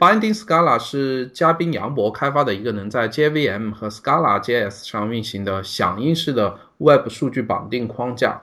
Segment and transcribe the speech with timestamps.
[0.00, 8.40] Binding Scala 是嘉宾杨博开发的一个能在 JVM 和 Scala JS 上运行的响应式的 Web 数据绑定框架。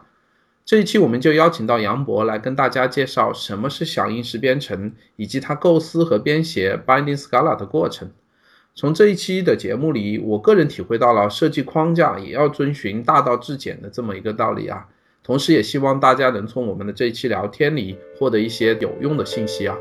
[0.64, 8.12] 这一期我们就邀请到杨博来跟大家介绍什么是响应式编程，以及他构思和编写 Binding Scala 的过程。
[8.76, 14.86] 从这一期的节目里，我个人体会到了设计框架也要遵循大道至简的这么一个道理啊。
[15.24, 19.76] 同时也希望大家能从我们的这一期聊天里获得一些有用的信息啊。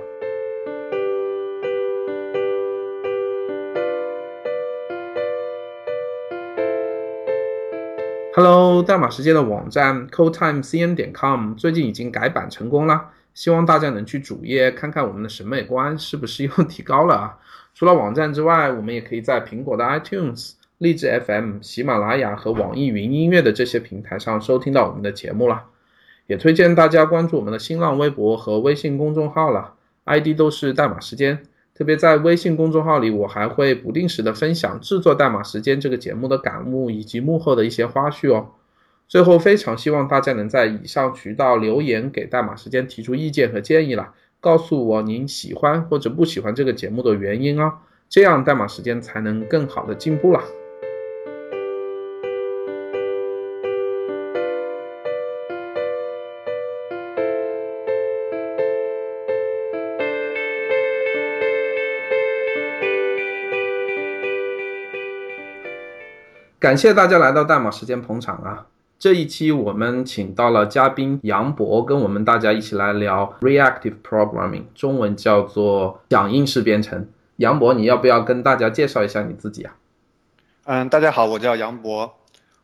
[8.39, 17.39] Hello，代码时间的网站 CodeTimeCN 点 com 最近已经改版成功了，希望大家能去主页看看我们的审美观是不是又提高了啊。
[17.75, 25.65] 除了网站之外，我们也可以在苹果的 iTunes、荔枝 FM、喜马拉雅和网易云音乐的这些平台上收听到我们的节目了。
[26.27, 29.73] 也推荐大家关注我们的新浪微博和微信公众号了
[30.05, 31.43] ，ID 都是代码时间。
[31.77, 38.49] 特别在微信公众号里，我还会不定时的分享制作《代码时间》这个节目的感悟以及幕后的一些花絮哦。
[39.07, 47.75] 最后，非常希望大家能在以上渠道留言给《代码时间》提出意见和建议啦，告诉我您喜欢或者不喜欢这个节目的原因哦，
[48.09, 50.43] 这样《代码时间》才能更好的进步了。
[66.67, 68.67] 感谢大家来到代码时间捧场啊！
[68.99, 77.09] 这一期我们请到了嘉宾杨博，跟我们大家一起来聊 reactive programming，中文叫做响应式编程。
[77.37, 79.77] 杨博，你要不要跟大家介绍一下你自己啊？
[80.65, 82.19] 嗯，大家好，我叫杨博，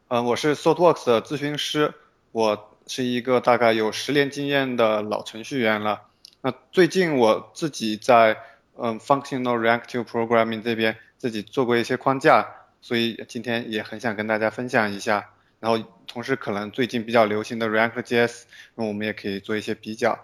[0.08, 1.94] 嗯，我是 ThoughtWorks 的咨询师，
[2.32, 6.00] 我是一个大概有十年经验的老程序员了。
[6.40, 8.36] 那最近我自己在
[8.76, 12.48] 嗯 functional reactive programming 这边自己做过一些框架。
[12.82, 15.30] 所以今天也很想跟大家分享一下，
[15.60, 18.42] 然后同时可能最近比较流行的 React JS，
[18.74, 20.18] 那我们也可以做一些比较。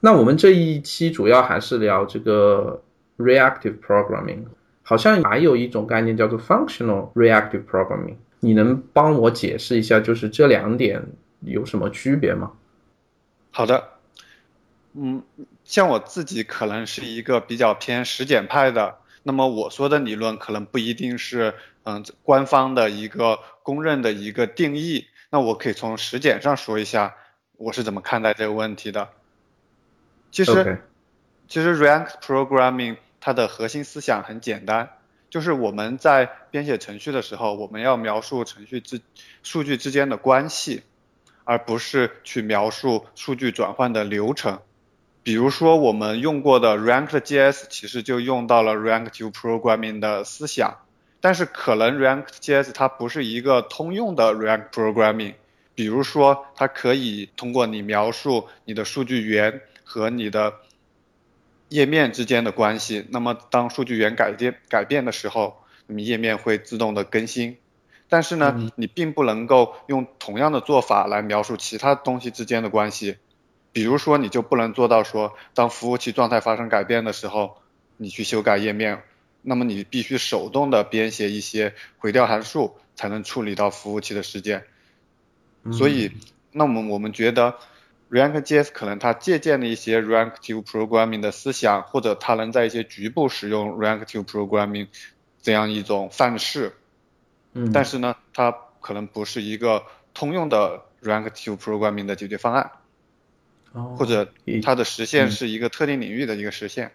[0.00, 2.82] 那我们这一期主要还是聊这个
[3.18, 4.46] reactive programming，
[4.82, 11.00] 好像还有一种概念叫做 functional reactive programming，你能帮我解释一下，就是这两点
[11.42, 12.50] 有什么区别吗？
[13.52, 13.90] 好的，
[14.94, 15.22] 嗯，
[15.64, 18.96] 像我自己可能是一个比较偏实践派的。
[19.22, 27.14] 那么我说的理论可能不一定是嗯官方的一个公认的一个定义，那我可以从实践上说一下
[27.56, 29.08] 我是怎么看待这个问题的。
[30.30, 30.82] 其实，
[31.46, 34.90] 其实 React Programming 它的核心思想很简单，
[35.30, 39.00] 就是我们在编写程序的时候，我们要描述程序之
[39.42, 40.82] 数据之间的关系，
[41.44, 44.58] 而不是去描述数据转换的流程。
[45.22, 50.78] 比如说我们用过的 React JS 其实就用到了 Reactive Programming 的思想，
[51.20, 55.34] 但是可能 React JS 它不是一个通用的 React Programming。
[55.74, 60.54] 比如说它可以通过你描述你的数据源和你的
[61.68, 67.56] 页面之间的关系，那么当数据源改变改变的时候，那么页面会自动的更新。
[68.08, 73.16] 但是呢，你并不能够用同样的做法来描述其他东西之间的关系。
[73.72, 77.56] 比如说，你就不能做到说，当服务器状态发生改变的时候，
[77.96, 79.02] 你去修改页面，
[79.40, 84.64] 那么你必须手动的编写一些回调函数，才能处理到服务器的事件。
[85.72, 86.12] 所以，
[86.50, 87.56] 那么我们觉得
[88.10, 94.88] ，React JS 可能它借鉴了一些 Reactive Programming 的思想，或者它能在一些局部使用 Reactive Programming
[95.40, 96.74] 这样一种范式。
[97.54, 97.72] 嗯。
[97.72, 102.70] 但是呢，它可能不是一个通用的 Reactive Programming 的解决方案。
[103.72, 104.28] 或者
[104.62, 106.92] 它的实现是一个特定领域的一个实现。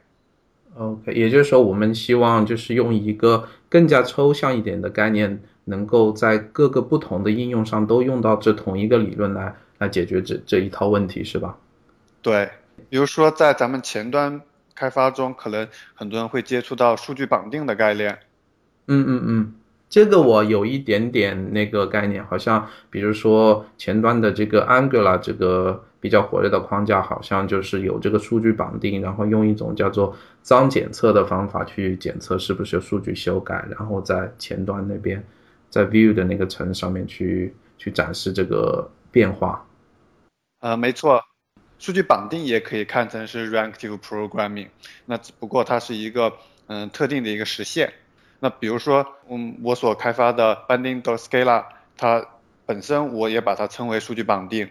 [0.75, 11.57] OK，也就是说，我们希望就是用一个更加抽象一点的概念，能够在各个不同的应用上都用到这同一个理论来来解决这这一套问题，是吧？
[12.21, 12.49] 对，
[12.89, 14.41] 比如说在咱们前端
[14.75, 18.19] 开发中，可能很多人会接触到数据绑定的概念。
[18.87, 19.53] 嗯嗯嗯。
[19.89, 35.21] 这个我有一点点那个概念，好像比如说前端的这个 Angular 这个比较活跃的框架，好像就是有这个数据绑定，然后用一种叫做脏检测的方法去检测是不是有数据修改，然后在前端那边
[35.69, 39.67] 在 View 的那个层上面去去展示这个变化。
[40.61, 41.21] 呃，没错，
[41.77, 44.69] 数据绑定也可以看成是 Reactive Programming，
[45.07, 46.31] 那只不过它是一个
[46.67, 47.91] 嗯特定的一个实现。
[48.39, 51.65] 那比如说，嗯，我所开发的 Binding Scala，
[51.97, 52.25] 它
[52.65, 54.69] 本身我也把它称为数据绑定。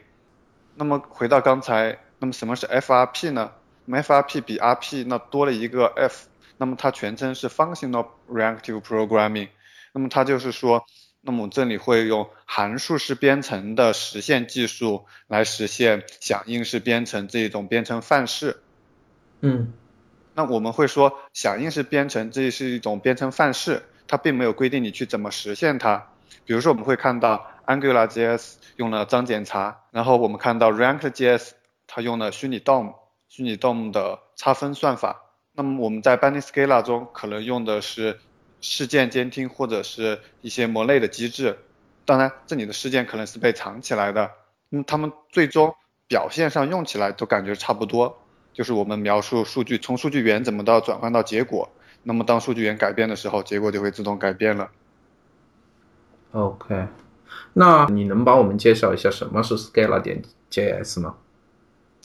[0.77, 3.51] 那么回到刚才，那么什么是 FRP 呢？
[3.87, 6.27] 那么 FRP 比 RP 那多了一个 F，
[6.59, 9.49] 那么它全称是 Functional Reactive Programming，
[9.93, 10.85] 那么它就是说，
[11.23, 18.63] 那么这里会用函数式编程的实现技术来实现响应式编程这一种编程范式。
[19.41, 19.73] 嗯，
[20.35, 26.07] 那我们会说响应式编程这是一种编程范式，它并没有规定你去怎么实现它。
[26.45, 31.51] 比如说我们会看到 AngularJS 用了脏检查，然后我们看到 React.js
[31.87, 32.95] 它用了虚拟 DOM，
[33.29, 35.23] 虚拟 DOM 的差分算法。
[35.53, 38.21] 那么我们在 Binding Scala 中可能用的是
[38.61, 41.59] 事件监听或者是一些模类的机制。
[42.05, 44.31] 当然，这里的事件可能是被藏起来的。
[44.69, 45.75] 那么它们最终
[46.07, 48.19] 表现上用起来都感觉差不多。
[48.53, 51.69] 就是我们描述数据从数据源怎么到转换到结果，
[52.03, 54.71] 那么当数据源改变的时候，结果就会自动改变了。
[56.33, 56.87] OK，
[57.55, 61.17] 那你能帮我们介绍一下什么是 Scala 点 JS 吗？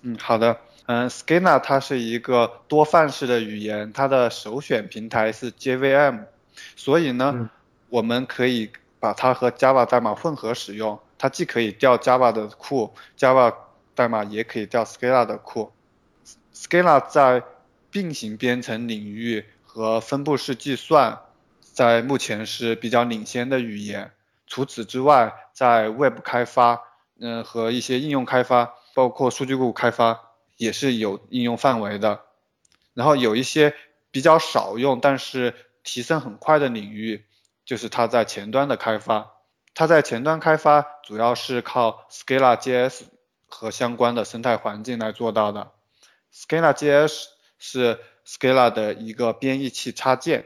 [0.04, 0.58] 嗯，好的。
[0.88, 6.26] 嗯，Scala 它是一个多范式的语言，它的首选平台是 JVM，
[6.76, 7.50] 所以呢，
[7.90, 13.54] 我们可以把它和 Java 代码混合使用，它既可以调 Java 的库，Java
[13.94, 15.72] 代码也可以调 Scala 的库。
[16.54, 17.44] Scala 在
[17.90, 21.20] 并行编程领域和分布式计算，
[21.62, 24.12] 在目前是比较领先的语言。
[24.52, 26.82] 除此之外，在 Web 开发，
[27.22, 32.26] 嗯，和一些应用开发，包括数据库开发，也是有应用范围的。
[32.94, 33.74] 然后有一些
[34.12, 37.26] 比较少用，但是提升很快的领域，
[37.64, 39.32] 就是它在前端的开发。
[39.74, 43.04] 它在前端开发主要是靠 Scala JS
[43.48, 45.72] 和相关的生态环境来做到的。
[46.34, 47.28] Scala JS
[47.58, 50.46] 是 Scala 的一个编译器插件，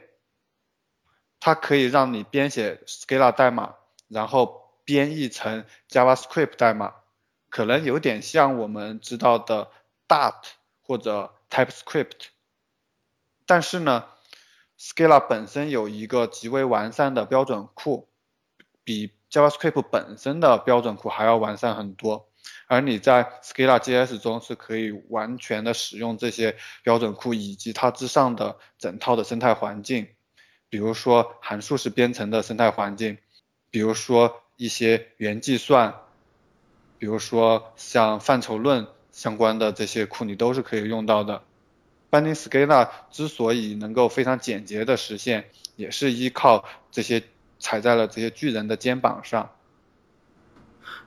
[1.39, 3.73] 它可以让你编写 Scala 代码，
[4.07, 6.93] 然后编译成 JavaScript 代码，
[7.49, 9.69] 可能有点像我们知道的
[10.07, 10.43] Dart
[10.81, 12.27] 或者 TypeScript。
[13.45, 14.05] 但是呢
[14.79, 18.09] ，Scala 本身有一个极为完善的标准库，
[18.83, 22.29] 比 JavaScript 本身的标准库还要完善很多。
[22.67, 30.07] 而你在 Scala JS 中是可以完全的使用这些标准库以及它之上的整套的生态环境，
[30.69, 33.17] 比如说函数式编程的生态环境，
[33.75, 35.95] 比如说一些元计算，
[36.97, 41.41] 比如说像范畴论相关的这些库，你都是可以用到的。
[42.09, 47.23] Binding Scala 之所以能够非常简洁的实现，也是依靠这些
[47.59, 49.51] 踩在了这些巨人的肩膀上。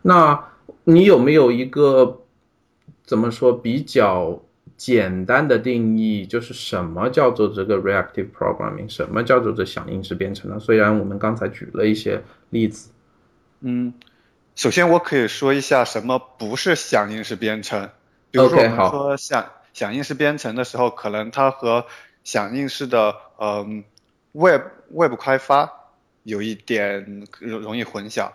[0.02, 0.50] 那。
[0.84, 2.22] 你有没有一个
[3.04, 4.42] 怎么说比较
[4.78, 6.24] 简单的定义？
[6.24, 8.88] 就是什么叫做这个 reactive programming？
[8.88, 10.58] 什么叫做这响应式编程呢？
[10.58, 12.90] 虽然我们刚才举了一些例子。
[13.60, 13.92] 嗯，
[14.54, 17.90] 首先我可以说一下什么不是响应式编程。
[18.30, 21.84] 比如说我们说响响应式编程的时候，可能它和
[22.22, 23.82] 响应式的嗯
[24.32, 25.72] web web 开发
[26.22, 28.30] 有一点容易混淆。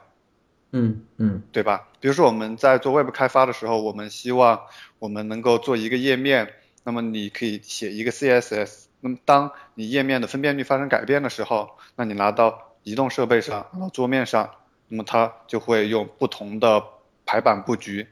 [0.75, 1.87] 嗯嗯，对吧？
[1.99, 4.61] 比如说我们在做 Web 开发的时候，我们希望
[4.97, 6.51] 我们能够做一个页面，
[6.83, 8.85] 那么你可以写一个 CSS。
[8.99, 14.49] 那么当你页面的分辨率发生改变的时候，那你拿到移动设备上，拿到桌面上，
[14.87, 16.83] 那么它就会用不同的
[17.25, 18.07] 排版布局。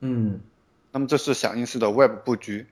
[0.00, 0.40] 嗯，
[0.92, 2.66] 那么这是响应式的 Web 布局。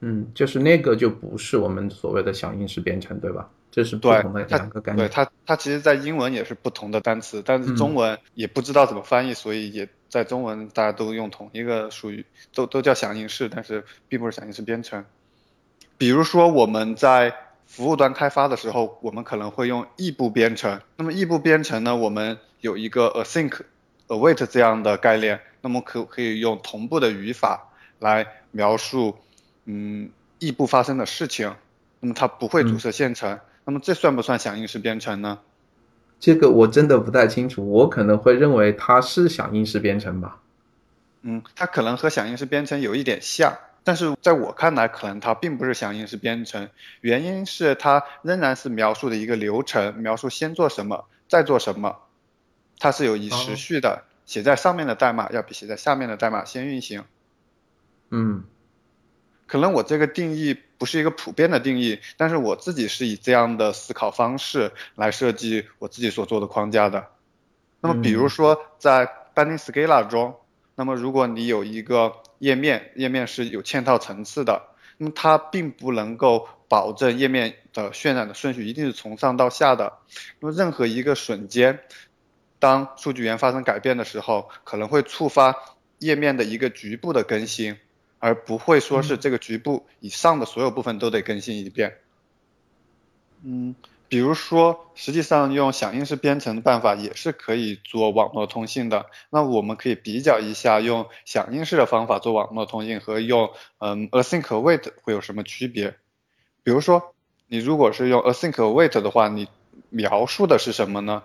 [0.00, 3.50] 嗯，就是那个就不是我们所谓的响应式编程，对吧？
[3.70, 5.06] 这是不同的两个概念。
[5.06, 15.04] 对它，它其实，在英文也是不同的单词，但是中文也不知道怎么翻译，所以也在中文大家都用同一个属于，都都叫响应式，但是并不是响应式编程。
[15.96, 17.34] 比如说我们在
[17.66, 20.80] 服务端开发的时候，我们可能会用异步编程。
[20.96, 23.60] 那么异步编程呢，我们有一个 async
[24.08, 29.18] await 这样的概念，那么可可以用同步的语法来描述，
[29.66, 31.54] 嗯，异步发生的事情，
[32.00, 33.38] 那么它不会阻塞线程。
[33.68, 35.40] 那么这算不算响应式编程呢？
[36.18, 40.40] 这个我真的不太清楚，我可能会认为它是响应式编程吧。
[41.20, 46.70] 嗯，它可能和响应式编程有一点像，但是在我看来，可能它并不是响应式编程。
[47.02, 51.98] 原因是它仍然是描述的一个流程，描述先做什么，再做什么，
[52.78, 54.04] 它是有以时序的。
[54.24, 57.04] 写在上面的代码要比写在下面的代码先运行。
[58.08, 58.44] 嗯。
[59.46, 67.08] 可能我这个定义不是一个普遍的定义，但是我自己是以这样的思考方式来设计我自己所做的框架的。
[67.80, 70.36] 那么比如说在 Binding Scala 中，
[70.76, 74.62] 那么如果你有一个页面，页面是有嵌套层次的，
[74.96, 79.92] 那么它并不能够保证页面的渲染的顺序一定是从上到下的。
[80.38, 81.80] 那么任何一个瞬间，
[82.58, 85.54] 当数据源发生改变的时候，可能会触发
[85.98, 87.76] 页面的一个局部的更新。
[88.18, 91.98] 而不会说是这个局部以上的所有部分都得更新一遍。
[93.44, 93.74] 嗯，
[94.08, 99.06] 比如说，实际上用响应式编程的办法也是可以做网络通信的。
[99.30, 105.96] 那我们可以比较一下，用响应式的方法做网络通信和用嗯 async await 会有什么区别？
[106.64, 107.14] 比如说，
[107.46, 109.48] 你如果是用 async await 的话，你
[109.90, 111.22] 描述的是什么呢？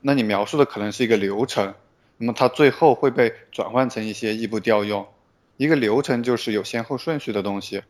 [0.00, 1.74] 那你描述的可能是一个流程，
[2.18, 5.08] 那么它最后会被转换成一些异步调用。
[5.58, 7.82] 一个流程就是有先后顺序的东西。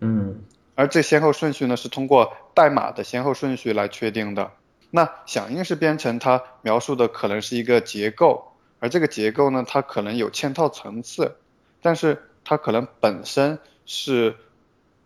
[0.00, 0.42] 嗯。
[0.76, 4.52] 而这先后顺序呢，是通过代码的先后顺序来确定的。
[4.90, 11.36] 那响应式编程它描述的可能是一个结构，而这个结构呢，它可能有嵌套层次，
[11.82, 14.36] 但是它可能本身是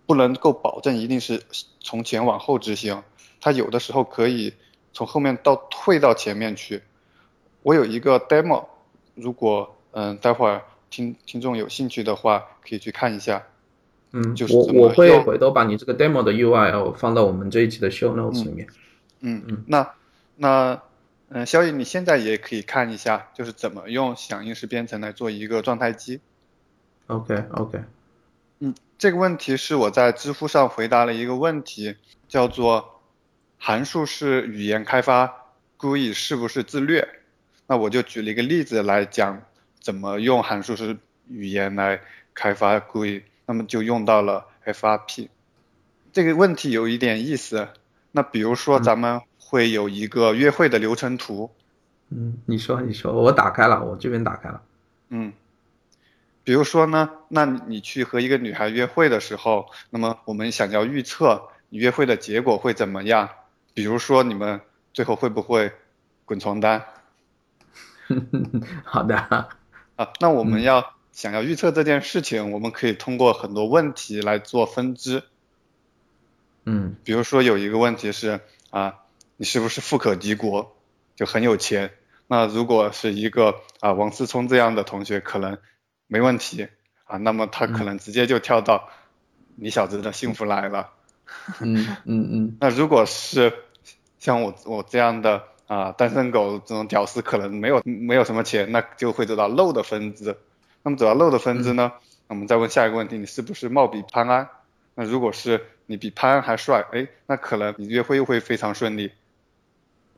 [0.06, 1.42] 不能够保证一定是
[1.80, 3.02] 从前往后执行，
[3.40, 4.54] 它有的时候可以
[4.92, 6.84] 从后面到退到前面去。
[7.62, 8.66] 我有一个 demo，
[9.16, 10.62] 如果嗯待会儿
[10.94, 13.42] 听听众有兴趣的话，可以去看一下。
[14.12, 18.68] 嗯，我我会回头把你这个 demo 的 UI 放到我们这一期的 show notes 里面。
[19.18, 19.90] 嗯嗯，那
[20.36, 20.80] 那
[21.30, 26.20] 嗯，小雨你现在也可以看一下，就是怎么用响应式编程来做一个状态机。
[27.08, 27.80] OK OK。
[28.60, 31.96] 嗯，这个问题是我在知乎上回答了一个问题，
[32.28, 33.00] 叫做
[33.58, 37.08] 函数式语言开发 GUI 是不是自虐？
[37.66, 39.42] 那我就举了一个例子来讲，
[39.84, 40.96] 怎么用函数式
[41.28, 42.00] 语言来
[42.32, 43.22] 开发 GUI。
[43.46, 45.28] 那么就用到了 FRP，
[46.10, 47.68] 这个问题有一点意思。
[48.10, 51.50] 那比如说咱们会有一个约会的流程图。
[52.08, 54.62] 嗯，你说你说，我打开了，我这边打开了。
[55.10, 55.34] 嗯，
[56.42, 63.28] 比如说呢，那你去和一个女孩约会的时候，那么我们想要预测你约会的结果会怎么样？
[63.74, 64.62] 比如说你们
[64.94, 65.70] 最后会不会
[66.24, 66.82] 滚床单？
[68.84, 69.50] 好的。
[69.96, 70.92] 啊，那我们要。
[71.14, 75.22] 想要预测这件事情，我们可以通过很多问题来做分支。
[76.64, 78.96] 嗯，比如说有一个问题是啊，
[79.36, 80.76] 你是不是富可敌国，
[81.14, 81.92] 就很有钱？
[82.26, 85.56] 那如果是一个啊王思聪这样的同学，可能
[86.08, 86.66] 没问题
[87.04, 88.90] 啊，那么他可能直接就跳到
[89.54, 90.90] 你小子的幸福来了。
[91.60, 92.56] 嗯嗯嗯。
[92.60, 93.54] 那如果是
[94.18, 100.36] 像我我这样的啊单身狗这种屌丝，可能没有没有什么钱，那就会走到漏的分支。
[100.82, 101.92] 那么走到漏的分支呢？
[102.26, 104.48] 我们再问下一个问题：你是不是貌比潘安？
[104.94, 109.12] 那如果是你比潘安还帅，哎，那可能你约会又会非常顺利。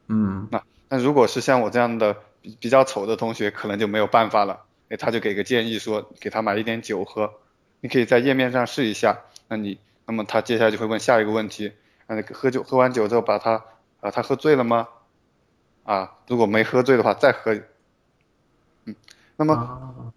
[0.08, 0.48] 嗯。
[0.50, 4.64] 那那如果是像我这样的比比较丑的同学，可能就没有办法了。
[4.88, 7.32] 哎，他就给个建议说，给他买一点酒喝。
[7.80, 9.20] 你可以在页面上试一下。
[9.48, 11.72] 那你，那么他接下来就会问下一个问题：
[12.06, 13.64] 那喝酒喝完酒之后，把他
[14.00, 14.88] 啊，他喝醉了吗？
[15.86, 17.54] 啊，如果没喝醉的话，再喝。
[18.84, 18.94] 嗯，
[19.36, 20.12] 那么。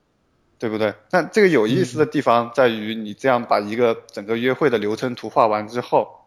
[0.60, 0.94] 对不对？
[1.12, 6.26] 那这个有意思的地方在于，你这样把一个整个约会的流程图画完之后，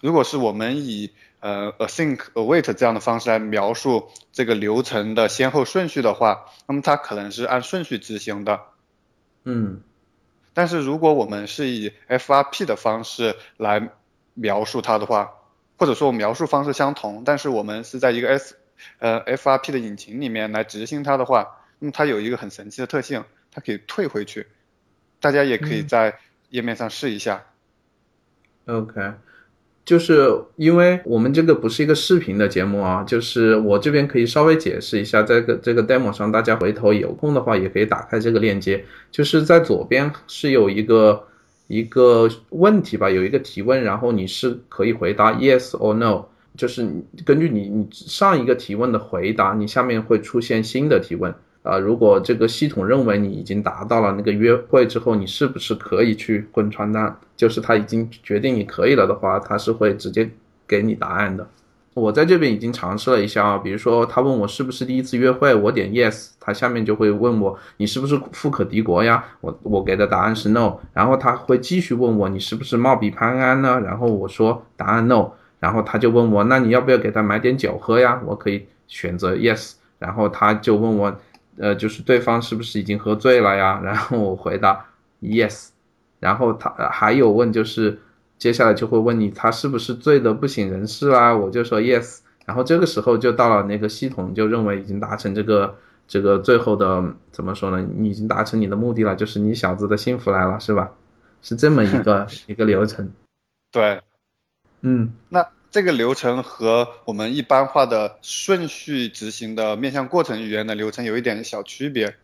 [0.00, 8.60] 如果是我们以呃 async await 这样的方式来描述这个流程的先后顺序的话，那么它可能是按顺序执行的。
[9.44, 9.82] 嗯。
[10.54, 13.90] 但是如果我们是以 FRP 的方式来
[14.32, 15.34] 描述它的话，
[15.76, 18.56] 或者说描述方式相同，但是我们是在一个 S
[18.98, 21.46] 呃 FRP 的引擎里面来执行它的话，
[21.78, 23.24] 那么它有一个很神奇的特性。
[23.52, 24.46] 它可以退回去，
[25.18, 26.16] 大家也可以在
[26.50, 27.42] 页面上试一下。
[28.66, 29.14] OK，
[29.84, 41.26] 就是因为我们这个不是一个视频的节目啊，就是我这边可以稍微解释一下，在个这个 demo 上，大家回头有空的话也可以打开这个链接，就是在左边是有一个
[41.66, 46.26] 一个问题吧，有一个提问，然后你是可以回答 yes or no，
[46.56, 46.88] 就是
[47.24, 51.34] 根据你你上一个提问的回答，你下面会出现新的提问。
[51.62, 57.14] 啊，如果这个系统认为你已经达到了那个约会之后，你是不是可以去滚床单？
[57.36, 60.30] 就是他已经决定你可以了的话，他是会直接
[60.66, 61.46] 给你答案的。
[61.92, 69.22] 我在这边已经尝试了一下啊，比如说他问我是不是第一次约会，我点 yes，他下面就会问我你是不是富可敌国呀？
[69.42, 73.78] 我我给的答案是 no，然后他会继续问我你是不是貌比潘安呢？
[73.80, 78.20] 然后我说答案 no，然后他就问我那你要不要给他买点酒喝呀？
[78.26, 81.16] 我可以选择 yes，然后他就问我。
[81.58, 83.78] 呃，就是对方是不是已经喝醉了呀？
[83.84, 84.86] 然后我回答
[85.20, 85.68] yes，
[86.18, 87.98] 然后他还有问，就是
[88.38, 91.36] 接下来就会问你他是不是醉得不省人事啦？
[91.36, 95.76] 我就说 yes，然后这个时候就到了那个系统就认为已经达成这个
[96.08, 97.86] 这个最后的怎么说呢？
[97.98, 100.90] 你已经达成你的目的了，就是你小子的幸福来了，是吧？
[101.42, 103.10] 是这么一个 一个流程。
[103.70, 104.00] 对，
[104.82, 105.48] 嗯，那。
[105.72, 112.16] 这个流程和我们一般化的顺序执行的面向过程语言的流程有一点小区别，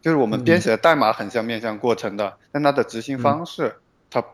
[0.00, 3.76] 就是我们编写的代码很像面向过程的，但它的执行方式
[4.08, 4.24] 它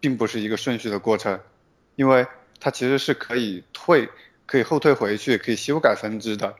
[0.00, 1.40] 并不是一个顺序的过程，
[1.96, 2.26] 因为
[2.60, 4.10] 它其实是可以退、
[4.44, 6.56] 可以后退回去、可以修改分支的。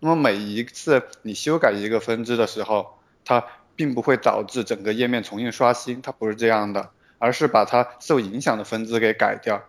[0.00, 3.44] 那么每一次你修改一个分支的时候，它
[3.76, 6.90] 并不会导致整个页面重新刷新，它不是这样的，
[7.20, 9.62] 而是把它受影响的分支给改掉。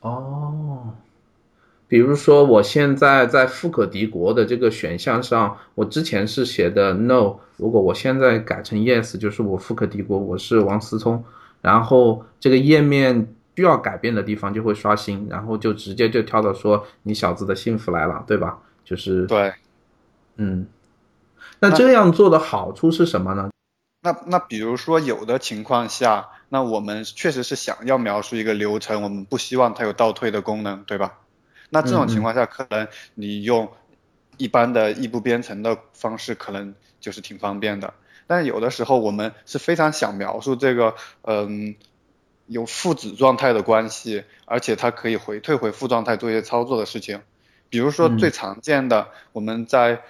[0.00, 0.92] 哦。
[1.88, 11.24] 比如说，我现在在富可敌国的这个选项上，我之前是写的 no，如果我现在改成 yes，就是我富可敌国，我是王思聪，
[11.60, 18.60] 然后这个页面需要改变的地方就会刷新，然后就直接就跳到说你小子的幸福来了，对吧？
[18.84, 19.52] 就是对，
[20.36, 20.68] 嗯，
[21.58, 23.50] 那这样做的好处是什么呢？
[24.02, 31.18] 那那比如说有的情况下，那我们确实是想要描述一个流程，我们不希望它有倒退的功能，对吧？
[31.68, 33.70] 那这种情况下，可能你用
[34.38, 37.92] 一般的异步编程的方式，可能就是挺方便的。
[38.26, 41.76] 但是有的时候，我们是非常想描述这个，嗯，
[42.46, 47.20] 有父子状态的关系，而且它可以回退回父状态做一些操作的事情。
[47.68, 50.02] 比如说最常见的，我们在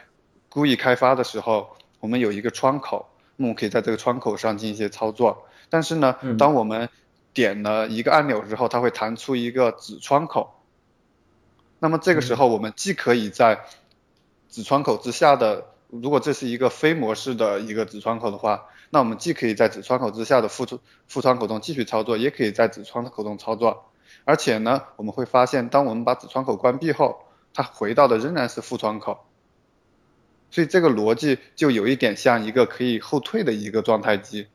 [0.49, 3.10] GUI 开发的时候，我们有一个窗口，
[3.41, 5.47] 那么可以在这个窗口上进行一些操作。
[5.71, 6.91] 但是呢，当我们
[7.33, 10.53] 点了一个按钮之后，它会弹出一个子窗口。
[11.79, 13.65] 那么这个时候，我们既可以在
[14.49, 20.67] 子窗口之下的，如果这是一个非模式的一个子窗口的话，那我们既可以在子窗口之下的副
[21.09, 23.91] 副窗口中继续操作，也可以在子窗口中操作。
[24.27, 27.23] 而且呢，我们会发现，当我们把子窗口关闭后，
[27.55, 29.25] 它回到的仍然是副窗口。
[30.51, 34.47] 所以这个逻辑就有一点像一个可以后退的一个状态机。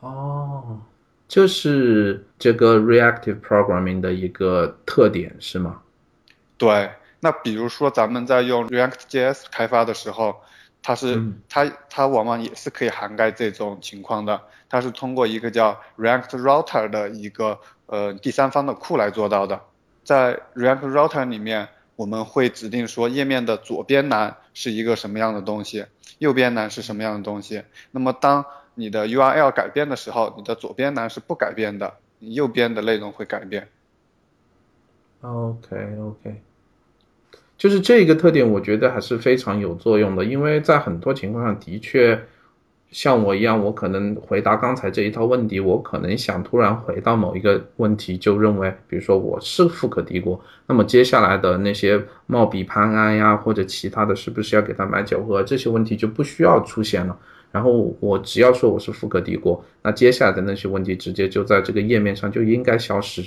[0.00, 0.80] 哦，
[1.26, 5.82] 这是这个 reactive programming 的一个特点，是吗？
[6.58, 10.36] 对，那比如说咱们在用 React.js 开发的时候，
[10.82, 14.40] 它是它它往往也是可以涵盖这种情况的。
[14.68, 19.60] 它是通过一个叫 React Router 的一个呃第三方的库来做到的。
[20.04, 25.86] 在 React Router 里面，我们会指定说页面的左边栏是一个什么样的东西，
[26.18, 27.62] 右边栏是什么样的东西。
[27.90, 33.68] 那么当你的 URL 改变的时候，你的左边栏是不改变的，你右边的内容会改变。
[35.22, 36.42] OK OK，
[37.56, 42.22] 就是这个特点，我觉得还是非常有作用的，因为在很多情况下的确，
[42.90, 57.18] 像我一样，我可能回答刚才这一套问题，我可能想突然回到某一个问题，就认为，比如说我是富可敌国，那么接下来的那些貌比潘安呀，或者其他的是不是要给他买酒喝，这些问题就不需要出现了。
[57.52, 63.22] 然后我只要说我是富可敌国，那接下来的那些问题直接就在这个页面上就应该消失。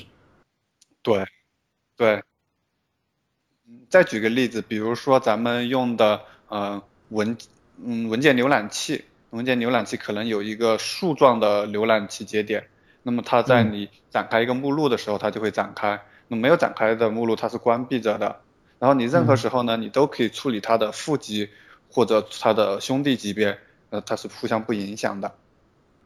[1.02, 1.26] 对。
[1.98, 2.24] 对，
[3.90, 7.36] 再举个例子，比如说咱们用的呃文
[7.84, 12.68] 嗯文件浏览器，文件浏览器可能有一个树状的浏览器节点，
[13.04, 18.42] 那么它在你展开一个目录的时候，它就会展开，那没有展开的目录它是关闭着的，
[18.80, 21.50] 然后你任何时候呢，你都可以处理它的父级
[21.92, 23.58] 或者它的兄弟级别，
[23.90, 25.34] 呃它是互相不影响的，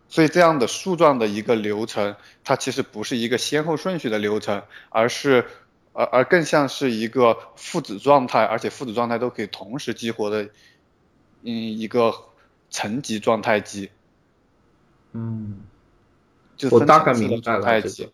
[0.08, 5.46] 所以这样的树状的一个流程，它其实不是一个先后顺序的流程，而是。
[5.96, 10.50] 而而更像是一个父子状态，而且父子状态都可以同时激活的，
[11.44, 12.12] 嗯，一个
[12.74, 13.92] 层级状态机。
[15.14, 15.60] 嗯，
[16.58, 18.12] 就我大概明白了这个。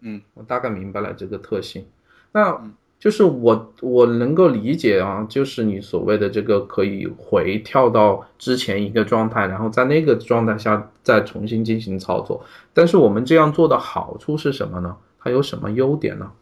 [0.00, 1.86] 嗯，我大概明白了这个特性。
[2.32, 2.60] 那
[2.98, 12.44] 就是我我能够理解啊，就是你所谓的这个可以回跳到之前一个状态，然后在那个状态下再重新进行操作。
[12.74, 14.96] 但是我们这样做的好处是什么呢？
[15.20, 16.32] 它有什么优点呢？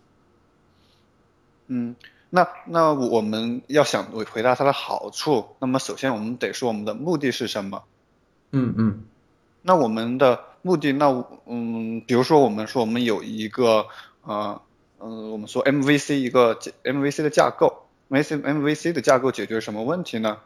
[1.67, 1.95] 嗯，
[2.31, 7.83] 那那我们要想回回答它的好处，那么首先我们得说我们的目的是什么？
[8.53, 9.05] 嗯嗯，
[9.63, 13.87] 那我们的目的，那嗯，比如说我们说我们有一个
[14.23, 14.61] 呃
[15.01, 20.39] 嗯，我们说 MVC 一个 MVC 的架构，MVC MVC 的架构解决什么问题呢？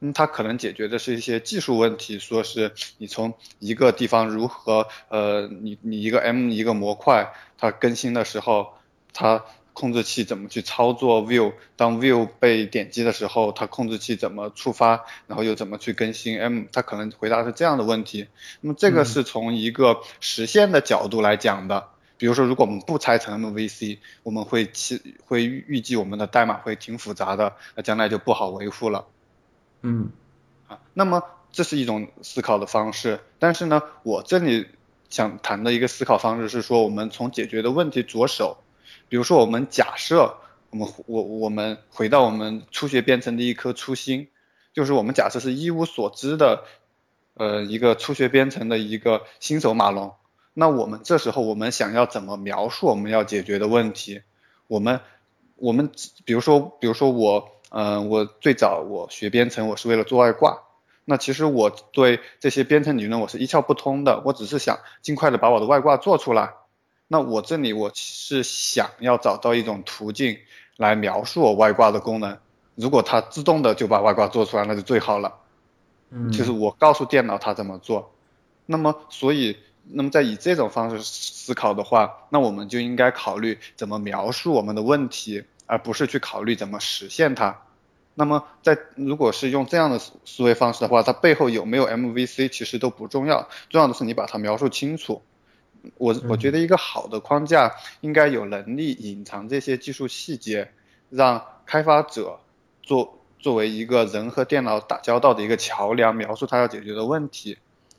[0.00, 8.74] 嗯，它可能解决的是一些技术问题，说是你从一个地方如何呃，你你一个 M 一个模块，它更新的时候，
[9.14, 9.42] 它
[9.76, 11.52] 控制器怎么去操作 view？
[11.76, 15.04] 当 view 被点击的时候，它控制器怎么触发？
[15.26, 16.64] 然后又怎么去更新 M？
[16.72, 18.26] 它可能回答是这样的问题。
[18.62, 21.88] 那么这个是从一个实现的角度来讲的。
[22.16, 29.04] 比如说，如果我们不拆成 MVC，我们会期会预计我们的代码会挺复杂的，那将来就不好维护了。
[29.82, 30.08] 嗯，
[30.68, 33.20] 啊，那么这是一种思考的方式。
[33.38, 34.66] 但是呢，我这里
[35.10, 38.56] 想谈的一个思考方式是说，我们从解决的问题着手。
[39.08, 40.36] 比如说，我们假设
[40.70, 44.28] 我们我我们回到我们初学编程的一颗初心，
[44.72, 46.64] 就是我们假设是一无所知的，
[47.34, 50.14] 呃，一个初学编程的一个新手马龙。
[50.54, 54.22] 那我们这时候我们想要怎么描述我们要解决的问题？
[54.66, 55.00] 我们
[55.54, 55.90] 我们
[56.24, 60.62] 比如说比如说我，嗯，我最早我学编程我是为了做外挂。
[61.04, 66.54] 那其实我对这些编程理论我是一窍不通的，我只是想尽快的把我的外挂做出来。
[67.08, 70.38] 那我这里我是想要找到一种途径
[70.76, 72.38] 来描述我外挂的功能。
[72.74, 75.32] 如果它自动的就把外挂做出来，那就最好了。
[76.10, 78.12] 嗯，就是我告诉电脑它怎么做。
[78.66, 87.62] 那么所以，那么在以这种方式思考的话，那我们就应该考虑怎么描述我们的问题，而不是去考虑怎么实现它。
[88.14, 95.22] 那么，在如果是用这样的思维方式的话，它背后有没有 MVC 其实都不重要，重要的是你把它描述清楚。
[95.98, 100.72] 我我觉得一个好的框架应该有能力隐藏这些技术细节，
[101.10, 102.40] 让开发者
[102.82, 107.58] 作作为一个人和电脑打交道的一个桥梁，描述他要解决的问题。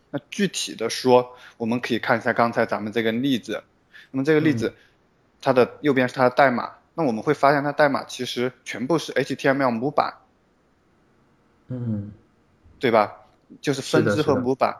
[0.09, 3.63] 那具体的说，我们可以看一下刚才咱们这个例子。
[4.11, 4.73] 那么这个例子，
[5.41, 6.71] 它的右边是它的代码。
[6.93, 10.13] 那我们会发现它代码其实全部是 HTML 模板，
[11.67, 12.11] 嗯，
[12.79, 13.17] 对吧？
[13.61, 14.77] 就是分支和模板。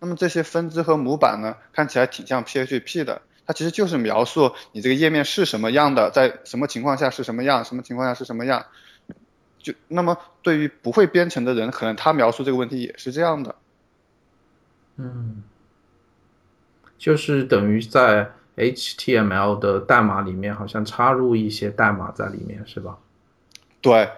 [0.00, 8.66] 那么这些分支和模板呢，看起来挺像 PHP 的，它其实就是描述你这个页面是什么样的，在什么情况下是什么样，什么情况下是什么样。
[9.58, 13.54] 就那么对于不会编程的人，可能他描述这个问题也是这样的。
[14.96, 15.42] 嗯，
[16.98, 18.30] 就是等于在。
[18.58, 22.98] HTML 的代码里面好像插入一些代码在里面，是吧？
[23.80, 24.10] 对，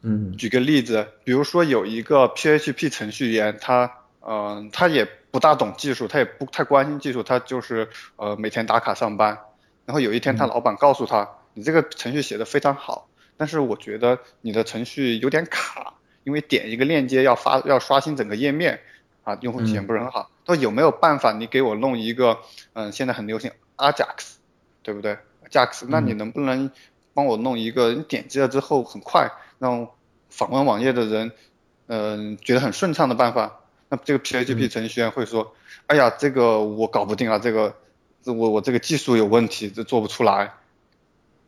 [0.00, 9.38] 嗯，举个例子，比如说有一个 PHP 程序员，他，嗯，他也不大懂技术，他也不太关心技术，他就是呃每天打卡上班。
[9.86, 18.80] 然后有一天，他老板告诉他，你这个程序写的非常好，但是我觉得你的程序有点卡，因为点一个链接要发要刷新整个页面。
[19.22, 20.30] 啊，用户体验不是很好。
[20.46, 22.38] 他说有没有办法，你给我弄一个，
[22.72, 24.36] 嗯，现在很流行 Ajax，
[24.82, 26.70] 对不对？Ajax，那你能不能
[27.12, 29.86] 帮我弄一个，你点击了之后很快让
[30.30, 31.32] 访问网页的人，
[31.88, 33.59] 嗯，觉得很顺畅的办法？
[33.90, 35.54] 那这个 PHP 程序员会说，
[35.86, 37.74] 哎呀，这个我搞不定啊，这个
[38.24, 40.54] 我我这个技术有问题，这做不出来。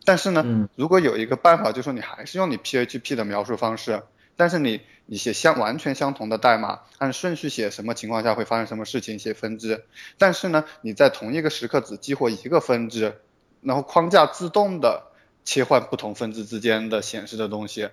[0.04, 4.02] 但是呢，如果有一个办法，就说你还是用你 PHP 的描述方式。
[4.34, 9.84] 但是你你写相完全相同的代码，按顺序写，什么情况下会发生什么事情，写分支。
[10.18, 13.20] 但是呢，你在同一个时刻只激活一个分支，
[13.60, 15.12] 然后框架自动的
[15.44, 17.90] 切换不同分支之间的显示的东西。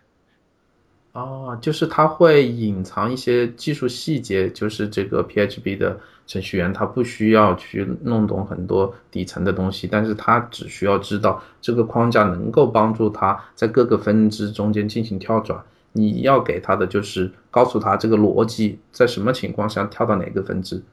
[1.13, 15.59] 哦，就是它会隐藏一些技术细节，就是这个 PHP 的程序员他不需要去弄懂很多底层的东西，但是他只需要知道这个框架能够帮助他在各个分支中间进行跳转。
[15.91, 20.83] 你要给他的就是告诉他这个逻辑在什么情况下跳到哪个分支。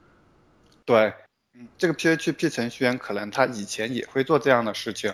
[0.87, 1.13] 对，
[1.55, 5.13] 嗯，这个 PHP 程序员可能他以前也会做这样的事情。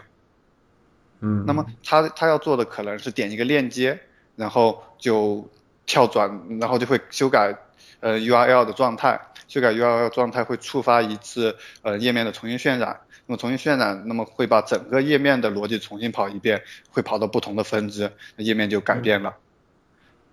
[1.19, 3.99] 嗯，那么他他要做的可能是点一个链接，
[4.37, 5.49] 然后就
[5.87, 7.55] 跳转，然后就会修改
[8.01, 19.37] 呃 URL 的状态，修改 URL 状态会触发一次呃页面的重新渲染，那么重新渲染，那么会把整个页面的逻辑重新跑一遍，会跑到不同的分支，页面就改变了。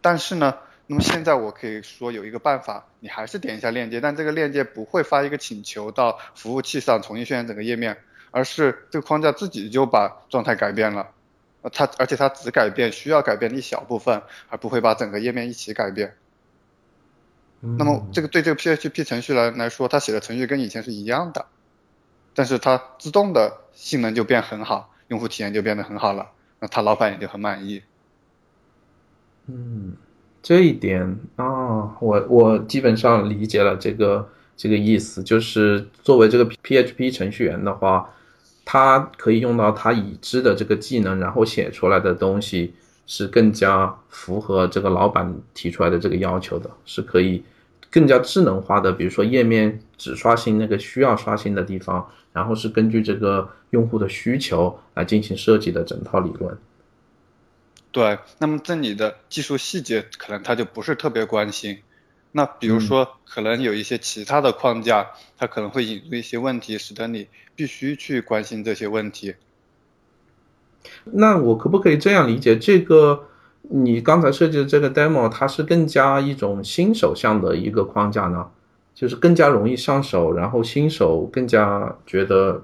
[0.02, 0.56] 但是呢，
[0.88, 7.98] 那么现在我可以说有一个办法，你还是点一下链接，但这个链接不会发一个请求到服务器上重新渲染整个页面，
[8.32, 11.10] 而是这个框架自己就把状态改变了，
[11.74, 16.16] 它而且它只改变需要改变的一小部分，而不会把整个页面一起改变。
[17.62, 21.46] 那么这个对这个 PHP 程序来来说，它写的程序跟以前是一样的，
[22.34, 27.84] 但是它自动的性能就变很好，用户体验就变得很好了，那他老板也就很满意。
[29.48, 29.98] 嗯，
[30.42, 38.14] 这一点啊，我我基本上理解了这个这个意思，就是作为这个 PHP 程序员的话，
[38.72, 42.72] 他可以用到他已知的这个技能，然后写出来的东西
[43.08, 47.44] 是更加符合这个老板提出来的这个要求的，是可以
[47.90, 56.56] 更加智能化的，比如说页面只刷新那个需要刷新的地方，然后是根据这个用户的需求来进行设计的整套理论。
[57.92, 61.80] 对，那么这里的技术细节可能他就不是特别关心。
[62.32, 69.36] 那比如说，可能有一些其他的框架，它可能会引入一些问题，使得你必须去关心这些问题。
[71.06, 72.58] 那我可不可以这样理解？
[72.58, 73.28] 这个
[73.62, 78.50] 你刚才设计的这个 demo，它是更加一种新手向的一个框架呢？
[78.94, 82.64] 就是更加容易上手，然后新手更加觉得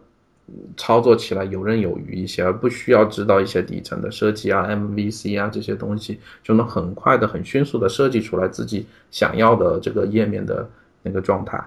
[0.77, 10.69] 操作起来游刃有余一些，而不需要知道一些底层的设计啊、MVC 啊这些东西，就能很快的、很迅速的设计出来自己想要的这个页面的
[11.01, 11.59] 那个状态。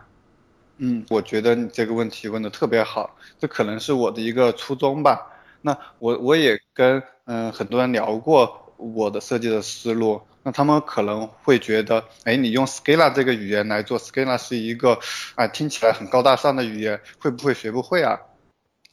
[0.78, 5.26] 嗯，我觉得你这个问题问的特别好，这可能是我的一个初衷吧。
[5.60, 14.96] 那我我也跟嗯很多人聊过我的设计的思路，那他们可能会觉得，哎，你用 Scala 这个语言来做，Scala 是一个
[15.34, 18.20] 啊听起来很高大上的语言，会不会学不会啊？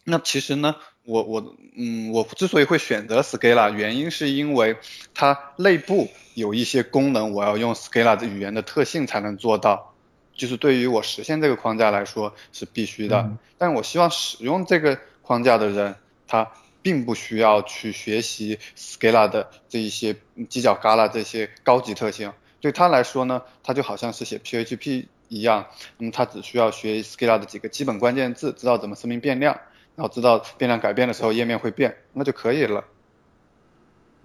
[0.08, 4.78] 那其实呢，我我嗯，我之所以会选择 Scala，原因是因为
[5.16, 9.96] 它内部有一些功能，我要用 Scala 的语言的特性才能做到，
[10.36, 13.32] 就是对于我实现这个框架来说是必须的。
[13.58, 15.96] 但我希望使用这个框架的人，
[16.28, 16.52] 他
[16.84, 25.66] 并不需要去学习 Scala 的这一些犄角旮旯这些高级特性，对他来说呢，他就好像是写 PHP 一样，
[25.98, 29.60] 那么他只需要学 Scala 的几个基本关键字，知道怎么声明变量。
[29.96, 32.84] 然后知道变量改变的时候页面会变，那就可以了。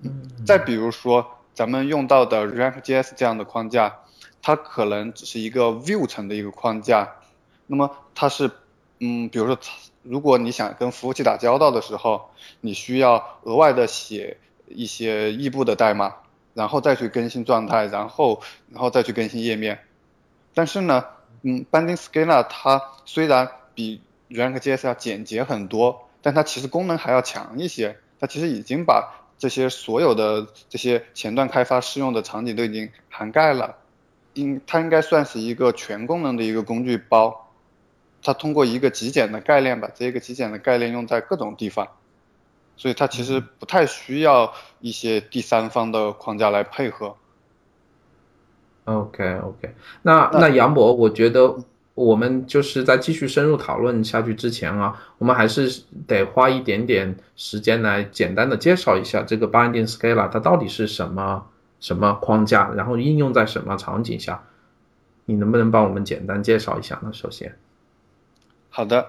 [0.02, 0.28] 嗯。
[0.46, 4.00] 再比如说咱们用到的 React.js 这样的框架，
[4.42, 7.16] 它可能只是一个 View 层的一个框架。
[7.66, 8.50] 那么它是，
[8.98, 9.56] 嗯，比如说，
[10.02, 12.30] 如果你想跟服务器打交道的时候，
[12.60, 16.16] 你需要额外的写一些异步的代码，
[16.54, 19.78] 然后再去更新状态，然后然后再去更新页面。
[20.52, 21.04] 但是呢，
[21.42, 24.00] 嗯，Binding Scala 它虽然比
[24.30, 27.98] React.js 要简洁很多，但它其实功能还要强一些。
[28.20, 33.78] 它其实已经把这些所有的这些前端开发适用的场景都已经涵盖了。
[34.34, 37.50] 应它应该算是一个全功能的一个工具包。
[38.22, 41.88] 它通过一个极简的概念，把这个极简的概念用在各种地方。
[42.76, 47.16] 所以它其实不太需要一些第三方的框架来配合。
[48.84, 51.58] OK OK，那那杨博，我觉得。
[52.02, 61.46] 我们就是在继续深入讨论下去之前啊，我们还是得花一点点时间来简单的介绍一下这个 Binding Scala 它到底是什么
[61.78, 64.42] 什么框架，然后应用在什么场景下？
[65.26, 67.12] 你能不能帮我们简单介绍一下呢？
[67.12, 67.54] 首先，
[68.70, 69.06] 好的，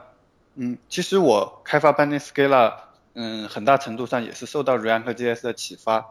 [0.55, 2.73] 嗯，其实我开发 Binding Scala，
[3.13, 6.05] 嗯，很大程度上也是受到 React.js 的启发。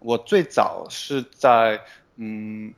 [0.00, 1.82] 我最早是在
[2.16, 2.74] 嗯。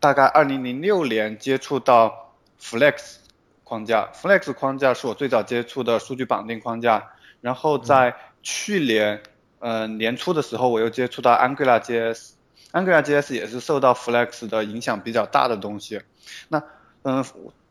[0.00, 3.16] 大概二零零六年接触到 Flex
[3.64, 7.10] 框架，Flex 框架是我最早接触的数据绑定框架。
[7.42, 9.22] 然后在去年，
[9.58, 16.00] 呃年初的时候，我又接触到 AngularJS，AngularJS 也是受到 Flex 的影响比较大的东西。
[16.48, 16.62] 那，
[17.02, 17.22] 嗯，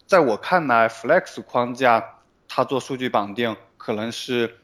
[0.05, 4.57] 在我看来，Flex 框架它做数据绑定可能是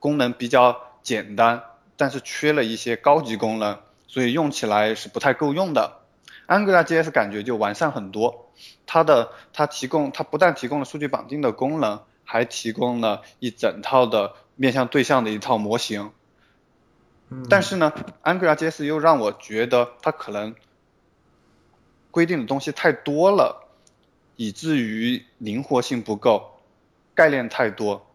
[0.00, 1.62] 功能比较简单，
[1.96, 6.01] 但是缺了一些高级功能，所以用起来是不太够用的。
[6.52, 8.52] AngularJS 感觉就完善很多，
[8.86, 16.12] 它的它提供它不但提供了数据绑定的功能，还提供了一整套的面向对象的一套模型。
[17.48, 17.92] 但是呢
[18.24, 20.54] ，AngularJS 又让我觉得它可能
[22.10, 23.68] 规定的东西太多了，
[24.36, 26.60] 以至于灵活性不够，
[27.14, 28.06] 概念太多。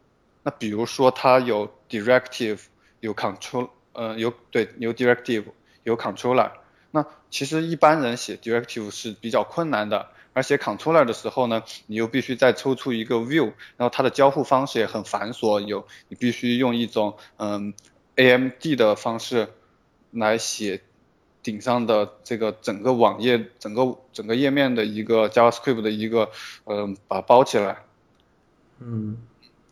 [0.43, 2.59] 那比如说它有 Directive，
[2.99, 5.45] 有 Control，呃有对有 Directive，
[5.83, 6.51] 有 Controller。
[6.91, 17.73] 那其实一般人写 directive 是比较困难的，而写 controller 的时候呢，你又必须再抽出一个 view，然后它的交互方式也很繁琐，有你必须用一种嗯
[18.15, 19.49] AMD 的方式
[20.11, 20.81] 来写
[21.43, 26.31] 顶上的这个整个网页整个整个页面的一个 JavaScript 的一个
[26.65, 27.83] 嗯把包起来。
[28.79, 29.17] 嗯，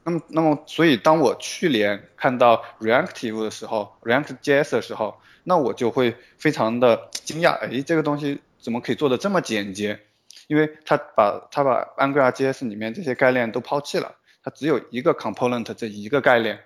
[0.06, 5.20] 那么那么所以当我去年看到 Reactive 的时候，React.js 的时候。
[5.48, 10.00] 那我就会非常的惊讶，哎，这个东西怎么可以做的这么简洁？
[10.48, 16.62] 因为它把它把 AngularJS 里面这些概念都抛弃了，它只有一个 component 这一个概念，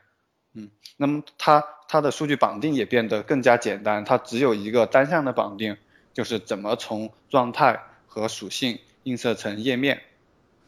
[0.53, 5.75] 嗯，那么它它的数据绑定也变得更加简单，它只有一个单向的绑定，
[6.13, 10.01] 就是怎么从状态和属性映射成页面。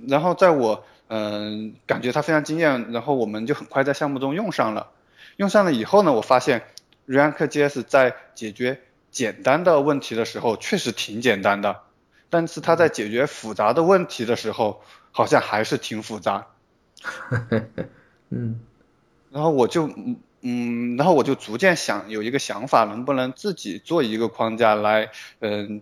[0.05, 4.91] 然后在我嗯感觉它非常惊艳，然后我们就很快在项目中用上了，
[5.36, 6.63] 用上了以后呢，我发现。
[7.08, 11.82] React.js 在解决简单的问题的时候确实挺简单的，
[12.30, 16.47] 但是它在解决复杂的问题的时候好像还是挺复杂。
[18.30, 18.62] 嗯，
[19.32, 19.89] 然后我就
[20.41, 25.82] 嗯，然后我就逐渐想有一个想法，能不能自己做一个框架来，嗯，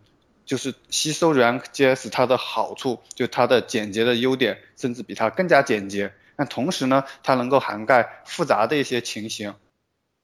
[0.50, 6.12] 就是吸收 React.js 它的好处，就它的简洁的优点，甚至比它更加简洁。
[6.36, 9.54] 但同时呢，它能够涵盖复杂的一些情形，